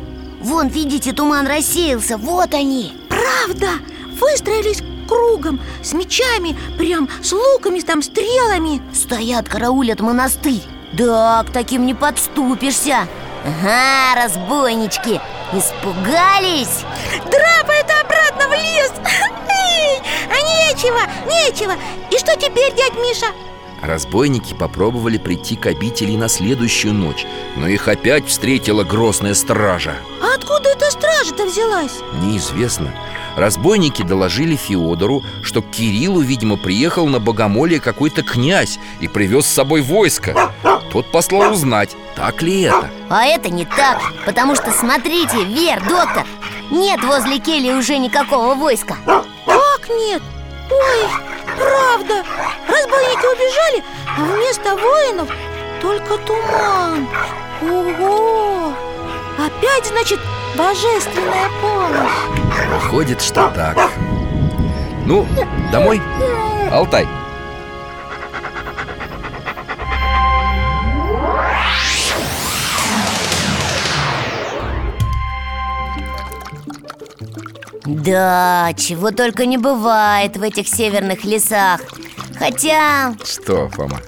[0.41, 3.73] Вон, видите, туман рассеялся, вот они Правда,
[4.19, 11.87] выстроились кругом С мечами, прям с луками, там, стрелами Стоят, караулят монастырь Да, к таким
[11.87, 13.07] не подступишься
[13.45, 15.21] Ага, разбойнички
[15.53, 16.85] Испугались?
[17.25, 18.93] Драпают обратно в лес
[19.49, 21.75] Эй, А нечего, нечего
[22.11, 23.27] И что теперь, дядь Миша?
[23.81, 30.35] Разбойники попробовали прийти к обители на следующую ночь Но их опять встретила грозная стража А
[30.35, 31.99] откуда эта стража-то взялась?
[32.23, 32.93] Неизвестно
[33.37, 39.55] Разбойники доложили Феодору, что к Кириллу, видимо, приехал на богомолье какой-то князь И привез с
[39.55, 40.53] собой войско
[40.93, 42.89] Тот послал узнать, так ли это.
[43.11, 46.25] А это не так, потому что, смотрите, Вер, доктор
[46.71, 48.97] Нет возле кельи уже никакого войска.
[49.07, 50.23] Как нет?
[50.71, 51.09] Ой,
[51.57, 52.25] правда.
[52.67, 53.85] Разбойники убежали,
[54.17, 55.29] а вместо воинов
[55.81, 57.07] только туман.
[57.63, 58.73] Ого!
[59.39, 60.19] Опять, значит,
[60.57, 62.73] божественная помощь.
[62.75, 63.91] Выходит, что так.
[65.07, 65.27] Ну,
[65.71, 66.03] домой,
[66.71, 67.07] Алтай
[77.89, 81.81] Да, чего только не бывает в этих северных лесах
[82.39, 83.99] Хотя Что, Фома?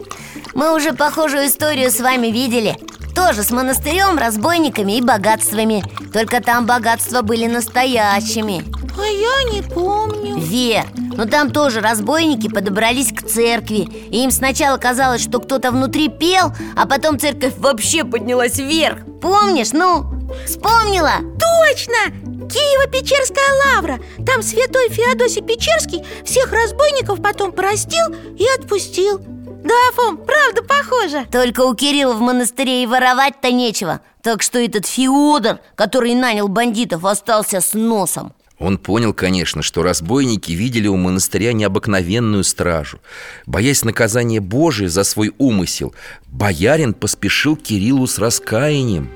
[0.55, 2.77] мы уже похожую историю с вами видели
[3.15, 8.65] Тоже с монастырем, разбойниками и богатствами Только там богатства были настоящими
[8.99, 10.85] А я не помню Ве,
[11.17, 16.53] но там тоже разбойники подобрались к церкви И им сначала казалось, что кто-то внутри пел
[16.77, 20.05] А потом церковь вообще поднялась вверх Помнишь, ну?
[20.47, 21.13] Вспомнила?
[21.41, 22.30] Точно!
[22.51, 24.01] Киево-Печерская лавра.
[24.27, 29.19] Там святой Феодосий Печерский всех разбойников потом простил и отпустил.
[29.19, 31.27] Да, Фом, правда похоже.
[31.31, 34.01] Только у Кирилла в монастыре и воровать-то нечего.
[34.23, 38.33] Так что этот Феодор, который нанял бандитов, остался с носом.
[38.59, 43.01] Он понял, конечно, что разбойники видели у монастыря необыкновенную стражу.
[43.47, 45.95] Боясь наказания Божия за свой умысел
[46.27, 49.11] Боярин поспешил Кириллу с раскаянием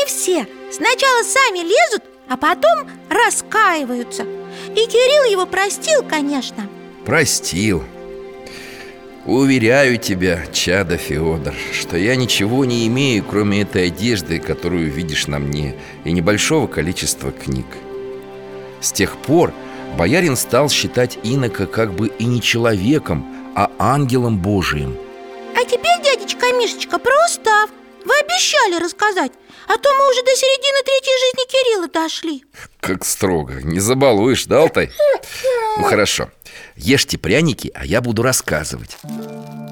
[0.00, 0.46] они все.
[0.72, 4.22] Сначала сами лезут, а потом раскаиваются.
[4.22, 6.68] И Кирилл его простил, конечно.
[7.04, 7.82] Простил.
[9.26, 15.38] Уверяю тебя, чадо Феодор, что я ничего не имею, кроме этой одежды, которую видишь на
[15.38, 17.66] мне, и небольшого количества книг.
[18.80, 19.52] С тех пор
[19.98, 24.96] боярин стал считать инока как бы и не человеком, а ангелом Божиим.
[25.54, 27.70] А теперь, дядечка Мишечка, про устав.
[28.04, 29.32] Вы обещали рассказать
[29.72, 32.44] А то мы уже до середины третьей жизни Кирилла дошли.
[32.80, 34.90] Как строго, не забалуешь, да, Алтай?
[35.76, 36.28] Ну хорошо,
[36.80, 38.96] ешьте пряники, а я буду рассказывать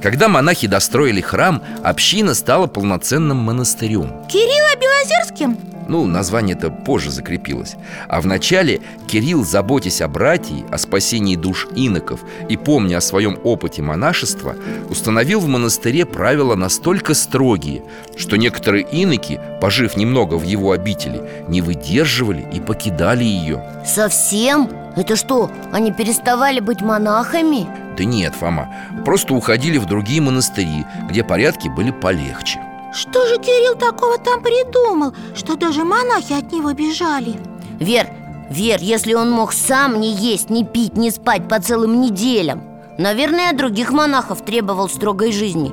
[0.03, 5.59] Когда монахи достроили храм, община стала полноценным монастырем Кирилла Белозерским?
[5.89, 7.77] Ну, название-то позже закрепилось
[8.09, 13.81] А вначале Кирилл, заботясь о братьях, о спасении душ иноков И помня о своем опыте
[13.81, 14.55] монашества
[14.91, 17.83] Установил в монастыре правила настолько строгие
[18.19, 24.88] Что некоторые иноки, пожив немного в его обители Не выдерживали и покидали ее Совсем?
[24.99, 27.69] Это что, они переставали быть монахами?
[27.97, 28.69] Да нет, Фома,
[29.05, 32.59] просто уходили в другие монастыри Где порядки были полегче
[32.93, 37.37] Что же Кирилл такого там придумал, что даже монахи от него бежали?
[37.79, 38.09] Вер,
[38.51, 42.65] Вер, если он мог сам не есть, не пить, не спать по целым неделям
[42.99, 45.73] Наверное, от других монахов требовал строгой жизни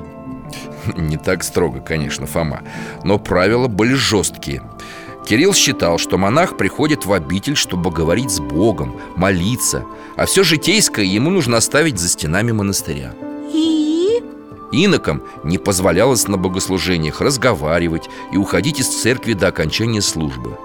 [0.96, 2.60] Не так строго, конечно, Фома
[3.02, 4.62] Но правила были жесткие
[5.26, 11.04] Кирилл считал, что монах приходит в обитель, чтобы говорить с Богом, молиться А все житейское
[11.04, 13.12] ему нужно оставить за стенами монастыря.
[13.52, 14.22] И?
[14.70, 20.56] Инокам не позволялось на богослужениях разговаривать и уходить из церкви до окончания службы.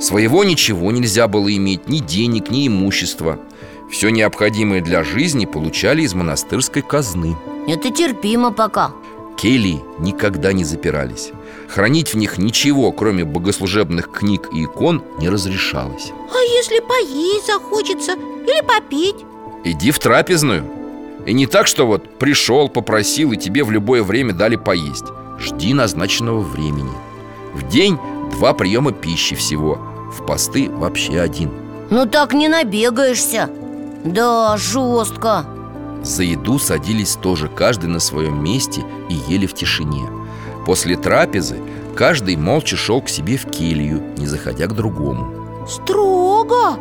[0.00, 3.38] Своего ничего нельзя было иметь, ни денег, ни имущества.
[3.90, 7.36] Все необходимое для жизни получали из монастырской казны.
[7.66, 8.92] Это терпимо пока.
[9.36, 11.32] Келии никогда не запирались
[11.68, 16.12] Хранить в них ничего, кроме богослужебных книг и икон, не разрешалось.
[16.32, 19.16] А если поесть захочется или попить?
[19.64, 20.64] Иди в трапезную.
[21.26, 25.04] И не так, что вот пришел, попросил, и тебе в любое время дали поесть.
[25.38, 26.92] Жди назначенного времени.
[27.52, 27.98] В день
[28.32, 29.78] два приема пищи всего
[30.12, 31.50] В посты вообще один.
[31.90, 33.50] Ну так не набегаешься.
[34.04, 35.44] Да, жестко
[36.02, 40.08] За еду садились тоже каждый на своем месте и ели в тишине
[40.66, 41.58] После трапезы
[41.96, 45.66] каждый молча шел к себе в келью, не заходя к другому.
[45.68, 46.78] Строго?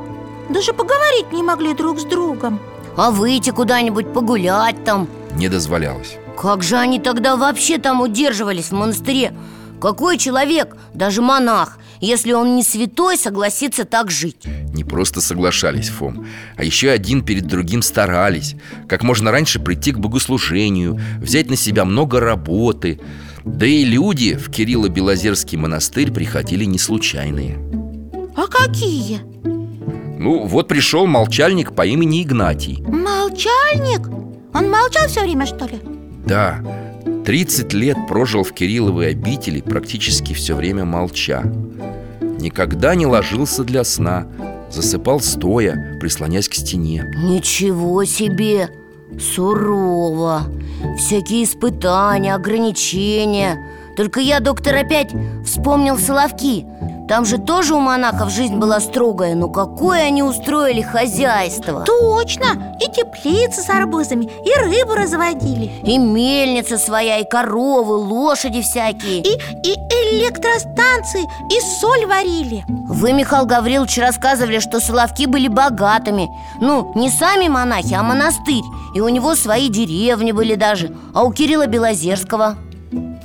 [0.49, 2.59] Даже поговорить не могли друг с другом.
[2.95, 5.07] А выйти куда-нибудь погулять там?
[5.35, 6.17] Не дозволялось.
[6.37, 9.33] Как же они тогда вообще там удерживались в монастыре?
[9.81, 14.45] Какой человек, даже монах, если он не святой, согласится так жить?
[14.73, 18.55] Не просто соглашались, Фом А еще один перед другим старались.
[18.87, 22.99] Как можно раньше прийти к богослужению Взять на себя много работы
[23.47, 27.57] Да и люди в Кирилло-Белозерский монастырь приходили не случайные
[28.35, 29.21] А какие?
[30.19, 34.07] Ну, вот пришел молчальник по имени Игнатий Молчальник?
[34.53, 35.79] Он молчал все время, что ли?
[36.25, 36.59] Да,
[37.25, 41.43] 30 лет прожил в Кирилловой обители Практически все время молча
[42.21, 44.27] Никогда не ложился для сна
[44.69, 48.69] Засыпал стоя, прислонясь к стене Ничего себе!
[49.19, 50.43] Сурово.
[50.97, 55.09] Всякие испытания, ограничения Только я, доктор, опять
[55.43, 56.67] вспомнил Соловки.
[57.09, 61.83] Там же тоже у монахов жизнь была строгая Но какое они устроили хозяйство.
[61.85, 62.75] Точно!
[62.79, 65.71] И теплицы с арбузами, и рыбу разводили.
[65.83, 69.21] И мельница своя, и коровы, лошади всякие.
[69.21, 69.31] И,
[69.63, 69.73] и
[70.11, 72.65] электростанции, и соль варили.
[72.67, 76.29] Вы, Михаил Гаврилович, рассказывали, что Соловки были богатыми.
[76.61, 78.63] Ну, не сами монахи, а монастырь.
[78.93, 82.57] И у него свои деревни были даже А у Кирилла Белозерского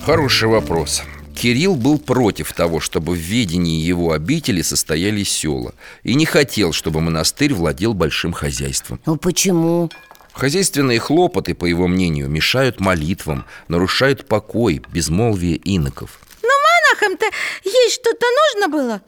[0.05, 6.26] Хороший вопрос Кирилл был против того, чтобы в ведении его обители состояли села И не
[6.26, 9.90] хотел, чтобы монастырь владел большим хозяйством Ну почему?
[10.32, 17.26] Хозяйственные хлопоты, по его мнению, мешают молитвам Нарушают покой, безмолвие иноков Монахам-то
[17.64, 19.03] есть что-то нужно было?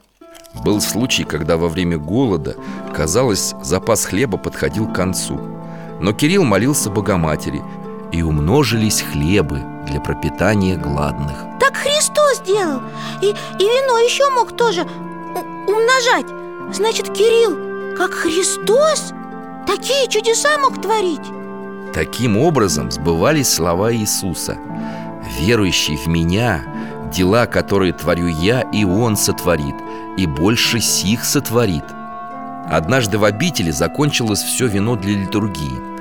[0.63, 2.55] Был случай, когда во время голода,
[2.95, 5.35] казалось, запас хлеба подходил к концу
[5.99, 7.61] Но Кирилл молился Богоматери
[8.15, 11.35] И умножились хлебы для пропитания гладных.
[11.59, 12.81] Так Христос делал.
[13.21, 14.83] И, и вино еще мог тоже
[15.67, 16.25] умножать.
[16.73, 19.11] Значит, Кирилл, как Христос,
[19.67, 21.27] такие чудеса мог творить.
[21.93, 24.57] Таким образом сбывались слова Иисуса.
[25.37, 26.63] Верующий в Меня,
[27.13, 29.75] дела, которые творю я, и Он сотворит
[30.17, 31.83] И больше сих сотворит
[32.69, 35.94] Однажды в обители закончилось все вино для литургии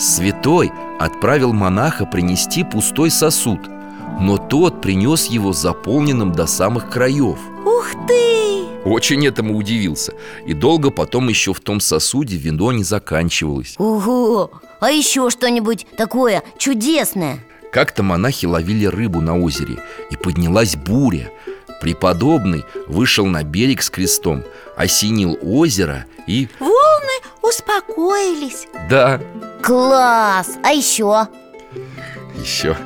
[0.00, 3.60] Святой отправил монаха принести пустой сосуд
[4.18, 8.64] Но тот принес его заполненным до самых краев Ух ты!
[8.86, 10.14] Очень этому удивился
[10.46, 14.50] И долго потом еще в том сосуде вино не заканчивалось Ого!
[14.80, 17.44] А еще что-нибудь такое чудесное?
[17.70, 21.30] Как-то монахи ловили рыбу на озере И поднялась буря
[21.82, 24.44] Преподобный вышел на берег с крестом
[24.76, 26.48] Осенил озеро и...
[26.58, 26.79] Волны
[27.42, 29.20] успокоились Да,
[29.62, 30.58] Класс!
[30.62, 31.28] А еще?
[32.34, 32.76] еще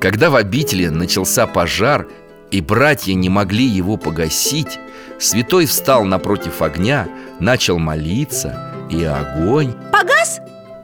[0.00, 2.08] Когда в обители начался пожар
[2.50, 4.78] И братья не могли его погасить
[5.18, 7.08] Святой встал напротив огня
[7.40, 10.40] Начал молиться И огонь Погас?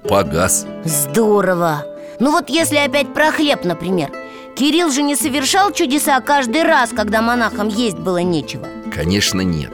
[0.09, 1.87] погас Здорово!
[2.21, 4.11] Ну вот если опять про хлеб, например
[4.57, 9.73] Кирилл же не совершал чудеса каждый раз, когда монахам есть было нечего Конечно, нет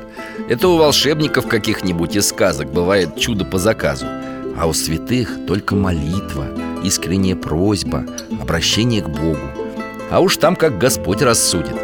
[0.51, 4.07] Это у волшебников каких-нибудь из сказок бывает чудо по заказу.
[4.59, 6.47] А у святых только молитва,
[6.83, 8.05] искренняя просьба,
[8.43, 9.39] обращение к Богу.
[10.11, 11.77] А уж там как Господь рассудит.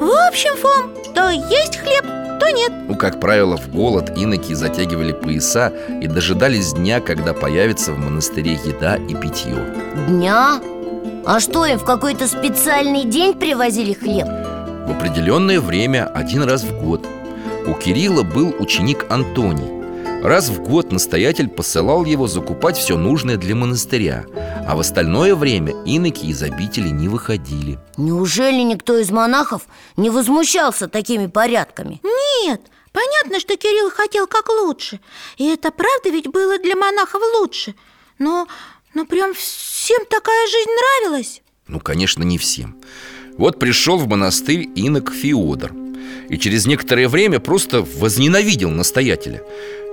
[0.00, 2.06] В общем, Фом, то есть хлеб,
[2.40, 2.72] то нет.
[2.88, 5.70] Ну, как правило, в голод иноки затягивали пояса
[6.00, 9.54] И дожидались дня, когда появится в монастыре еда и питье.
[10.08, 10.62] Дня?
[11.26, 14.28] А что им в какой-то специальный день привозили хлеб?
[14.86, 17.06] В определенное время один раз в год
[17.66, 20.22] У Кирилла был ученик Антоний.
[20.22, 24.24] Раз в год настоятель посылал его закупать все нужное для монастыря
[24.66, 27.78] А в остальное время иноки из обители не выходили.
[27.96, 29.62] Неужели никто из монахов
[29.96, 32.02] не возмущался такими порядками?
[32.02, 32.60] Нет,
[32.92, 35.00] понятно, что Кирилл хотел как лучше.
[35.38, 37.74] И это правда ведь было для монахов лучше.
[38.18, 38.46] Но,
[38.92, 41.42] но прям всем такая жизнь нравилась.
[41.66, 42.76] Ну, конечно, не всем.
[43.38, 45.83] Вот пришел в монастырь инок Феодор
[46.28, 49.42] И через некоторое время просто возненавидел настоятеля.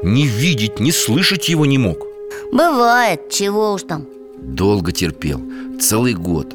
[0.03, 2.07] Не видеть, не слышать его не мог.
[2.51, 4.07] Бывает, чего уж там.
[4.37, 5.41] Долго терпел,
[5.79, 6.53] целый год.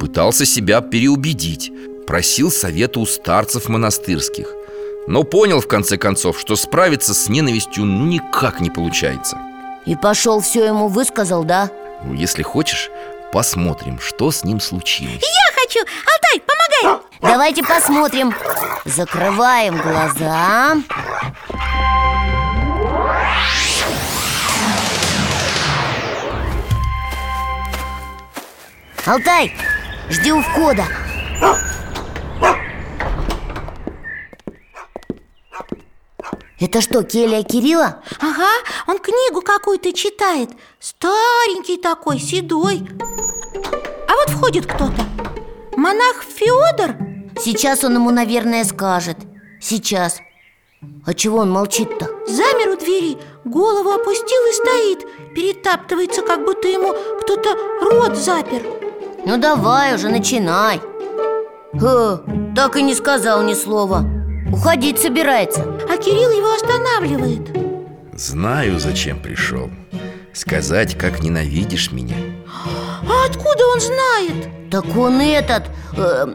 [0.00, 1.70] Пытался себя переубедить
[2.10, 4.52] Просил совета у старцев монастырских.
[5.06, 9.38] Но понял в конце концов, что справиться с ненавистью ну никак не получается.
[9.86, 11.70] И пошел все ему высказал, да?
[12.04, 12.90] Ну, Если хочешь,
[13.32, 15.80] посмотрим, что с ним случилось Я хочу!
[15.80, 17.02] Алтай, помогай!
[17.20, 18.34] Давайте посмотрим
[18.84, 20.76] Закрываем глаза
[29.06, 29.56] Алтай,
[30.08, 30.84] жди у входа
[36.60, 38.02] Это что, Келия Кирилла?
[38.20, 38.50] Ага,
[38.86, 40.50] он книгу какую-то читает.
[40.78, 42.86] Старенький такой, седой.
[44.06, 45.02] А вот входит кто-то.
[45.76, 46.96] Монах Феодор?
[47.40, 49.16] Сейчас он ему, наверное, скажет.
[49.58, 50.20] Сейчас.
[51.06, 52.10] А чего он молчит-то?
[52.26, 55.34] Замер у двери, голову опустил и стоит.
[55.34, 56.92] Перетаптывается, как будто ему
[57.22, 58.62] кто-то рот запер.
[59.24, 60.82] Ну давай уже, начинай.
[61.72, 62.18] Э,
[62.54, 64.04] так и не сказал ни слова.
[64.52, 67.48] Уходить собирается А Кирилл его останавливает.
[68.14, 69.72] Знаю, зачем пришел.
[70.32, 72.14] Сказать, как ненавидишь меня.
[72.46, 74.70] А откуда он знает?
[74.70, 75.64] Так он этот
[75.96, 76.26] э,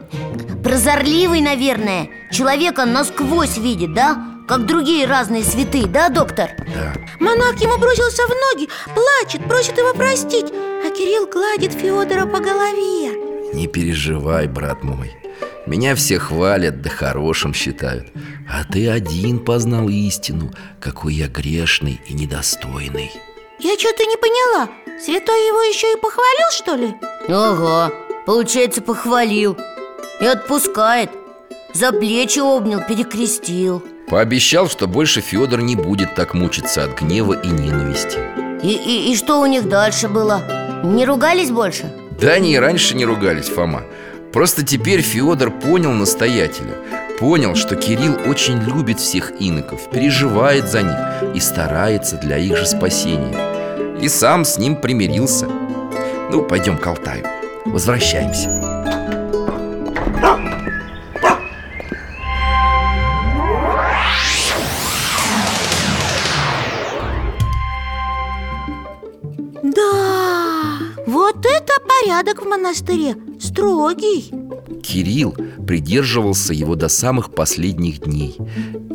[0.62, 2.10] Прозорливый, наверное.
[2.30, 4.42] Человека насквозь видит, да?
[4.46, 6.50] Как другие разные святые, да, доктор?
[6.74, 10.52] Да, Монах ему бросился в ноги, плачет, просит его простить.
[10.52, 13.54] А Кирилл гладит Феодора по голове.
[13.54, 15.16] Не переживай, брат мой
[15.66, 18.06] Меня все хвалят, да хорошим считают.
[18.48, 23.10] А ты один познал истину Какой я грешный и недостойный.
[23.58, 24.68] Я что-то не поняла.
[25.04, 26.94] Святой его еще и похвалил, что ли?
[27.28, 27.92] Ага,
[28.26, 29.56] получается, похвалил.
[30.20, 31.10] И отпускает.
[31.74, 33.82] За плечи обнял, перекрестил.
[34.08, 38.18] Пообещал, что больше Федор не будет так мучиться от гнева и ненависти.
[38.62, 40.82] И, и, и что у них дальше было?
[40.84, 41.92] Не ругались больше?
[42.20, 43.82] Да они и раньше не ругались, Фома
[44.36, 46.74] Просто теперь Федор понял настоятеля.
[47.18, 52.66] Понял, что Кирилл очень любит всех иноков Переживает за них и старается для их же
[52.66, 53.98] спасения.
[53.98, 55.48] И сам с ним примирился.
[56.30, 57.24] Ну, пойдем к Алтаю.
[57.64, 58.50] Возвращаемся.
[69.62, 73.16] Да, вот это порядок в монастыре
[73.56, 74.30] Строгий
[74.82, 75.34] Кирилл
[75.66, 78.36] придерживался его до самых последних дней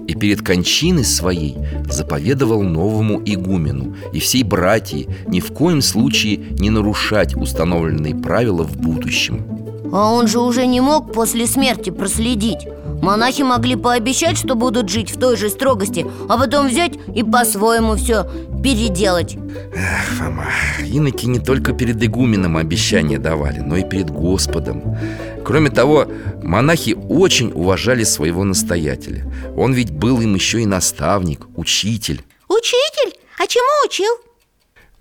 [0.08, 1.58] И перед кончиной своей
[1.90, 8.78] заповедовал новому игумену И всей братьи ни в коем случае не нарушать установленные правила в
[8.78, 9.44] будущем.
[9.92, 12.68] А он же уже не мог после смерти проследить
[13.02, 17.96] Монахи могли пообещать, что будут жить в той же строгости А потом взять и по-своему
[17.96, 18.26] все
[18.64, 19.38] переделать
[19.74, 20.48] Эх, Фома,
[20.86, 24.98] иноки не только перед игуменом обещания давали, но и перед Господом
[25.44, 26.06] Кроме того,
[26.44, 29.26] монахи очень уважали своего настоятеля
[29.58, 33.18] Он ведь был им еще и наставник, учитель Учитель?
[33.40, 34.14] А чему учил?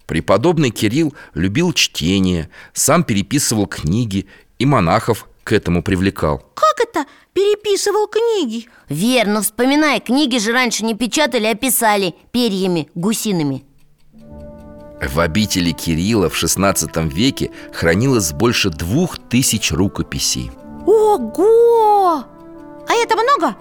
[0.07, 4.26] Преподобный Кирилл любил чтение, сам переписывал книги
[4.59, 7.07] и монахов к этому привлекал Как это?
[7.32, 13.64] Переписывал книги Верно, вспоминай, книги же раньше не печатали, а писали перьями, гусиными
[15.01, 20.51] В обители Кирилла в XVI веке хранилось больше двух тысяч рукописей
[20.86, 22.24] Ого!
[22.88, 23.57] А это много?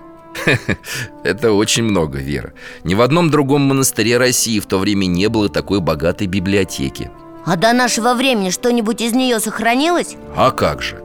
[1.24, 2.54] Это очень много, Вера
[2.84, 7.12] Ни в одном другом монастыре России в то время не было такой богатой библиотеки
[7.46, 10.16] А до нашего времени что-нибудь из нее сохранилось?
[10.36, 11.04] А как же?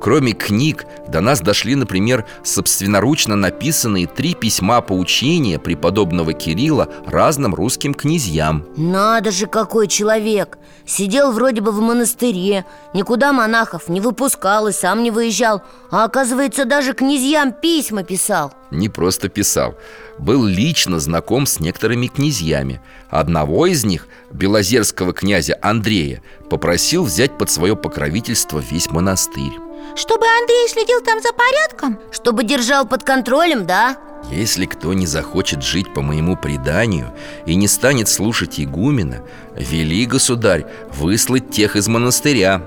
[0.00, 7.94] Кроме книг, до нас дошли, например, собственноручно написанные три письма поучения преподобного Кирилла разным русским
[7.94, 8.66] князьям.
[8.76, 10.58] Надо же, какой человек!
[10.86, 16.64] Сидел вроде бы в монастыре Никуда монахов не выпускал и сам не выезжал А оказывается,
[16.64, 18.52] даже князьям письма писал.
[18.70, 19.74] Не просто писал
[20.18, 22.80] Был лично знаком с некоторыми князьями.
[23.10, 30.68] Одного из них, белозерского князя Андрея Попросил взять под свое покровительство весь монастырь Чтобы Андрей
[30.68, 31.98] следил там за порядком?
[32.10, 33.96] Чтобы держал под контролем, да?
[34.30, 37.12] Если кто не захочет жить по моему преданию
[37.46, 39.22] и не станет слушать игумена,
[39.54, 42.62] вели, государь, выслать тех из монастыря.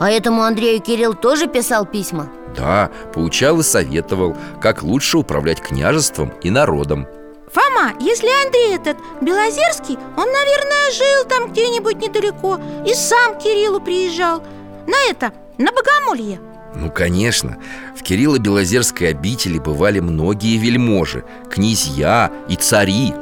[0.00, 2.30] А этому Андрею Кирилл тоже писал письма?
[2.56, 7.06] Да, поучал и советовал, как лучше управлять княжеством и народом.
[7.52, 13.78] Фома, если Андрей этот Белозерский, он, наверное, жил там где-нибудь недалеко И сам к Кириллу
[13.78, 14.42] приезжал
[14.86, 16.40] На это, на Богомолье
[16.74, 17.58] Ну, конечно,
[17.96, 23.12] в Кирилло-Белозерской обители бывали многие вельможи, князья и цари.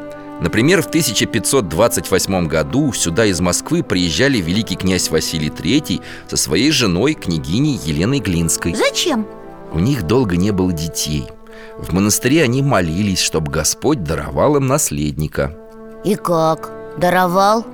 [0.41, 7.15] Например, в 1528 году сюда из Москвы приезжали великий князь Василий III со своей женой,
[7.15, 8.75] княгиней Еленой Глинской.
[8.75, 9.27] Зачем?
[9.73, 11.27] У них долго не было детей.
[11.77, 15.57] В монастыре они молились, чтобы Господь даровал им наследника.
[16.05, 16.71] И как?
[16.97, 17.67] Даровал?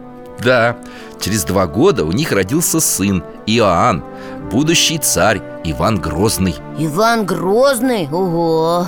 [0.42, 0.76] Да,
[1.20, 4.04] через два года у них родился сын Иоанн
[4.36, 8.08] Будущий царь Иван Грозный Иван Грозный?
[8.12, 8.86] Ого!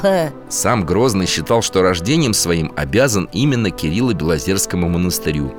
[0.48, 5.54] Сам Грозный считал, что рождением своим обязан именно Кириллу Белозерскому монастырю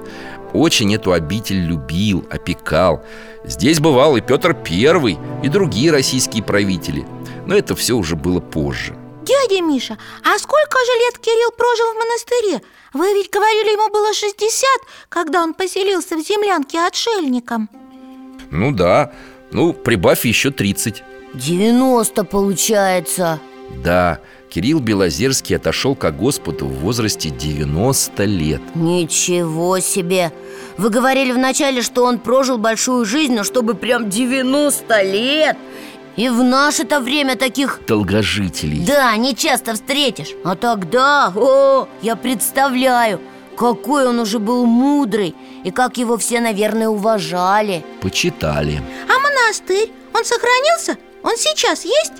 [0.53, 3.03] Очень эту обитель любил, опекал
[3.43, 7.05] Здесь бывал и Петр Первый, и другие российские правители
[7.45, 11.97] Но это все уже было позже Дядя Миша, а сколько же лет Кирилл прожил в
[11.97, 12.61] монастыре?
[12.93, 14.67] Вы ведь говорили, ему было 60,
[15.09, 17.69] когда он поселился в землянке отшельником
[18.49, 19.11] Ну да,
[19.51, 23.39] ну прибавь еще 30 90 получается.
[23.83, 24.19] Да,
[24.49, 28.61] Кирилл Белозерский отошел ко Господу в возрасте 90 лет.
[28.73, 30.31] Ничего себе!
[30.77, 35.55] Вы говорили вначале, что он прожил большую жизнь, но чтобы прям 90 лет!
[36.15, 38.83] И в наше-то время таких Долгожителей.
[38.85, 40.29] Да, не часто встретишь.
[40.43, 43.21] А тогда, о, я представляю
[43.55, 45.33] Какой он уже был мудрый
[45.63, 47.85] И как его все, наверное, уважали.
[48.01, 48.81] Почитали.
[49.07, 50.97] А монастырь, он сохранился?
[51.23, 52.13] Он сейчас есть?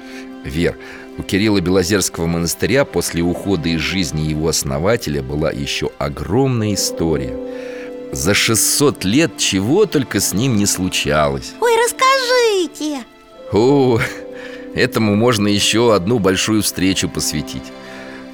[0.43, 0.77] Вер,
[1.17, 7.35] у Кирилла Белозерского монастыря после ухода из жизни его основателя была еще огромная история.
[8.11, 11.53] За 600 лет чего только с ним не случалось.
[11.59, 13.03] Ой, расскажите!
[13.51, 13.99] О,
[14.73, 17.71] этому можно еще одну большую встречу посвятить.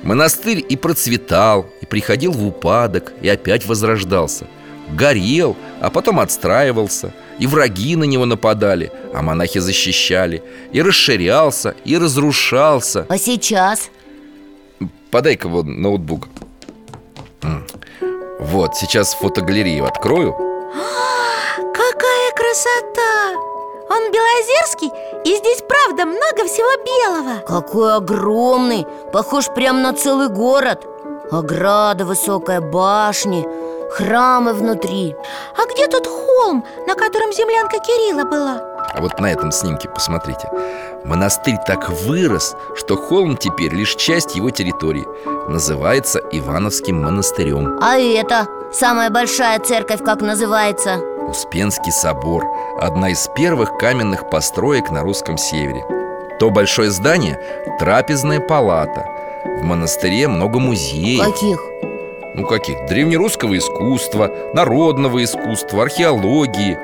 [0.04, 4.48] Монастырь и процветал, и приходил в упадок, и опять возрождался
[4.90, 11.98] Горел, а потом отстраивался И враги на него нападали, а монахи защищали И расширялся, и
[11.98, 13.90] разрушался А сейчас?
[15.12, 16.28] Подай-ка вот ноутбук.
[18.40, 20.34] Вот, сейчас фотогалерею открою
[21.56, 23.56] Какая красота!
[23.88, 24.90] Он белозерский,
[25.24, 28.86] и здесь правда много всего белого Какой огромный!
[29.14, 30.86] Похож прям на целый город
[31.32, 33.46] Ограда высокая, башни,
[33.96, 35.16] храмы внутри
[35.58, 38.62] А где тот холм, на котором землянка Кирилла была?
[38.94, 40.50] А вот на этом снимке посмотрите
[41.04, 45.06] Монастырь так вырос, что холм теперь лишь часть его территории
[45.50, 48.48] Называется Ивановским монастырем А это?
[48.74, 50.98] Самая большая церковь как называется?
[51.30, 52.44] Успенский собор
[52.80, 55.84] Одна из первых каменных построек на русском севере
[56.40, 57.40] То большое здание–
[57.80, 59.06] трапезная палата
[59.60, 61.60] В монастыре много музеев Каких?
[62.38, 62.86] Ну каких?
[62.88, 66.78] Древнерусского искусства, народного искусства, археологии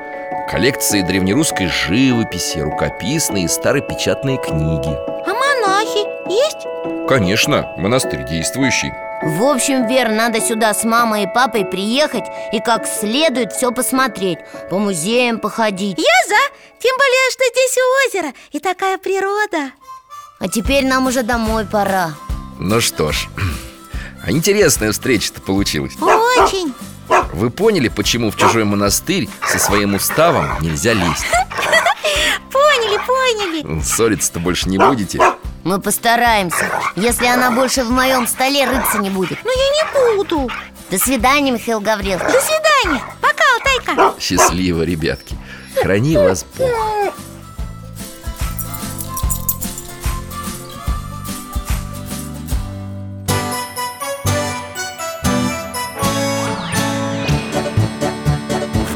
[0.50, 4.96] Коллекции древнерусской живописи, рукописные и старопечатные книги.
[5.26, 7.06] А монахи есть?
[7.06, 8.92] Конечно, монастырь действующий.
[9.22, 14.38] В общем, Вер, надо сюда с мамой и папой приехать И как следует все посмотреть
[14.68, 15.98] По музеям походить.
[15.98, 19.72] Я за, тем более, что здесь озеро и такая природа.
[20.40, 22.14] А теперь нам уже домой пора.
[22.58, 23.28] Ну что ж,
[24.24, 25.94] а интересная встреча-то получилась.
[26.00, 26.72] Очень.
[27.32, 31.26] Вы поняли, почему в чужой монастырь со своим уставом нельзя лезть?
[32.50, 33.82] Поняли, поняли.
[33.82, 35.20] Ссориться-то больше не будете?
[35.64, 36.70] Мы постараемся.
[36.96, 39.38] Если она больше в моем столе рыться не будет.
[39.44, 40.50] Но я не буду.
[40.90, 42.22] До свидания, Михаил Гаврилович.
[42.32, 44.20] До свидания, пока, Алтайка.
[44.20, 45.36] Счастливо, ребятки.
[45.80, 47.14] Храни вас Бог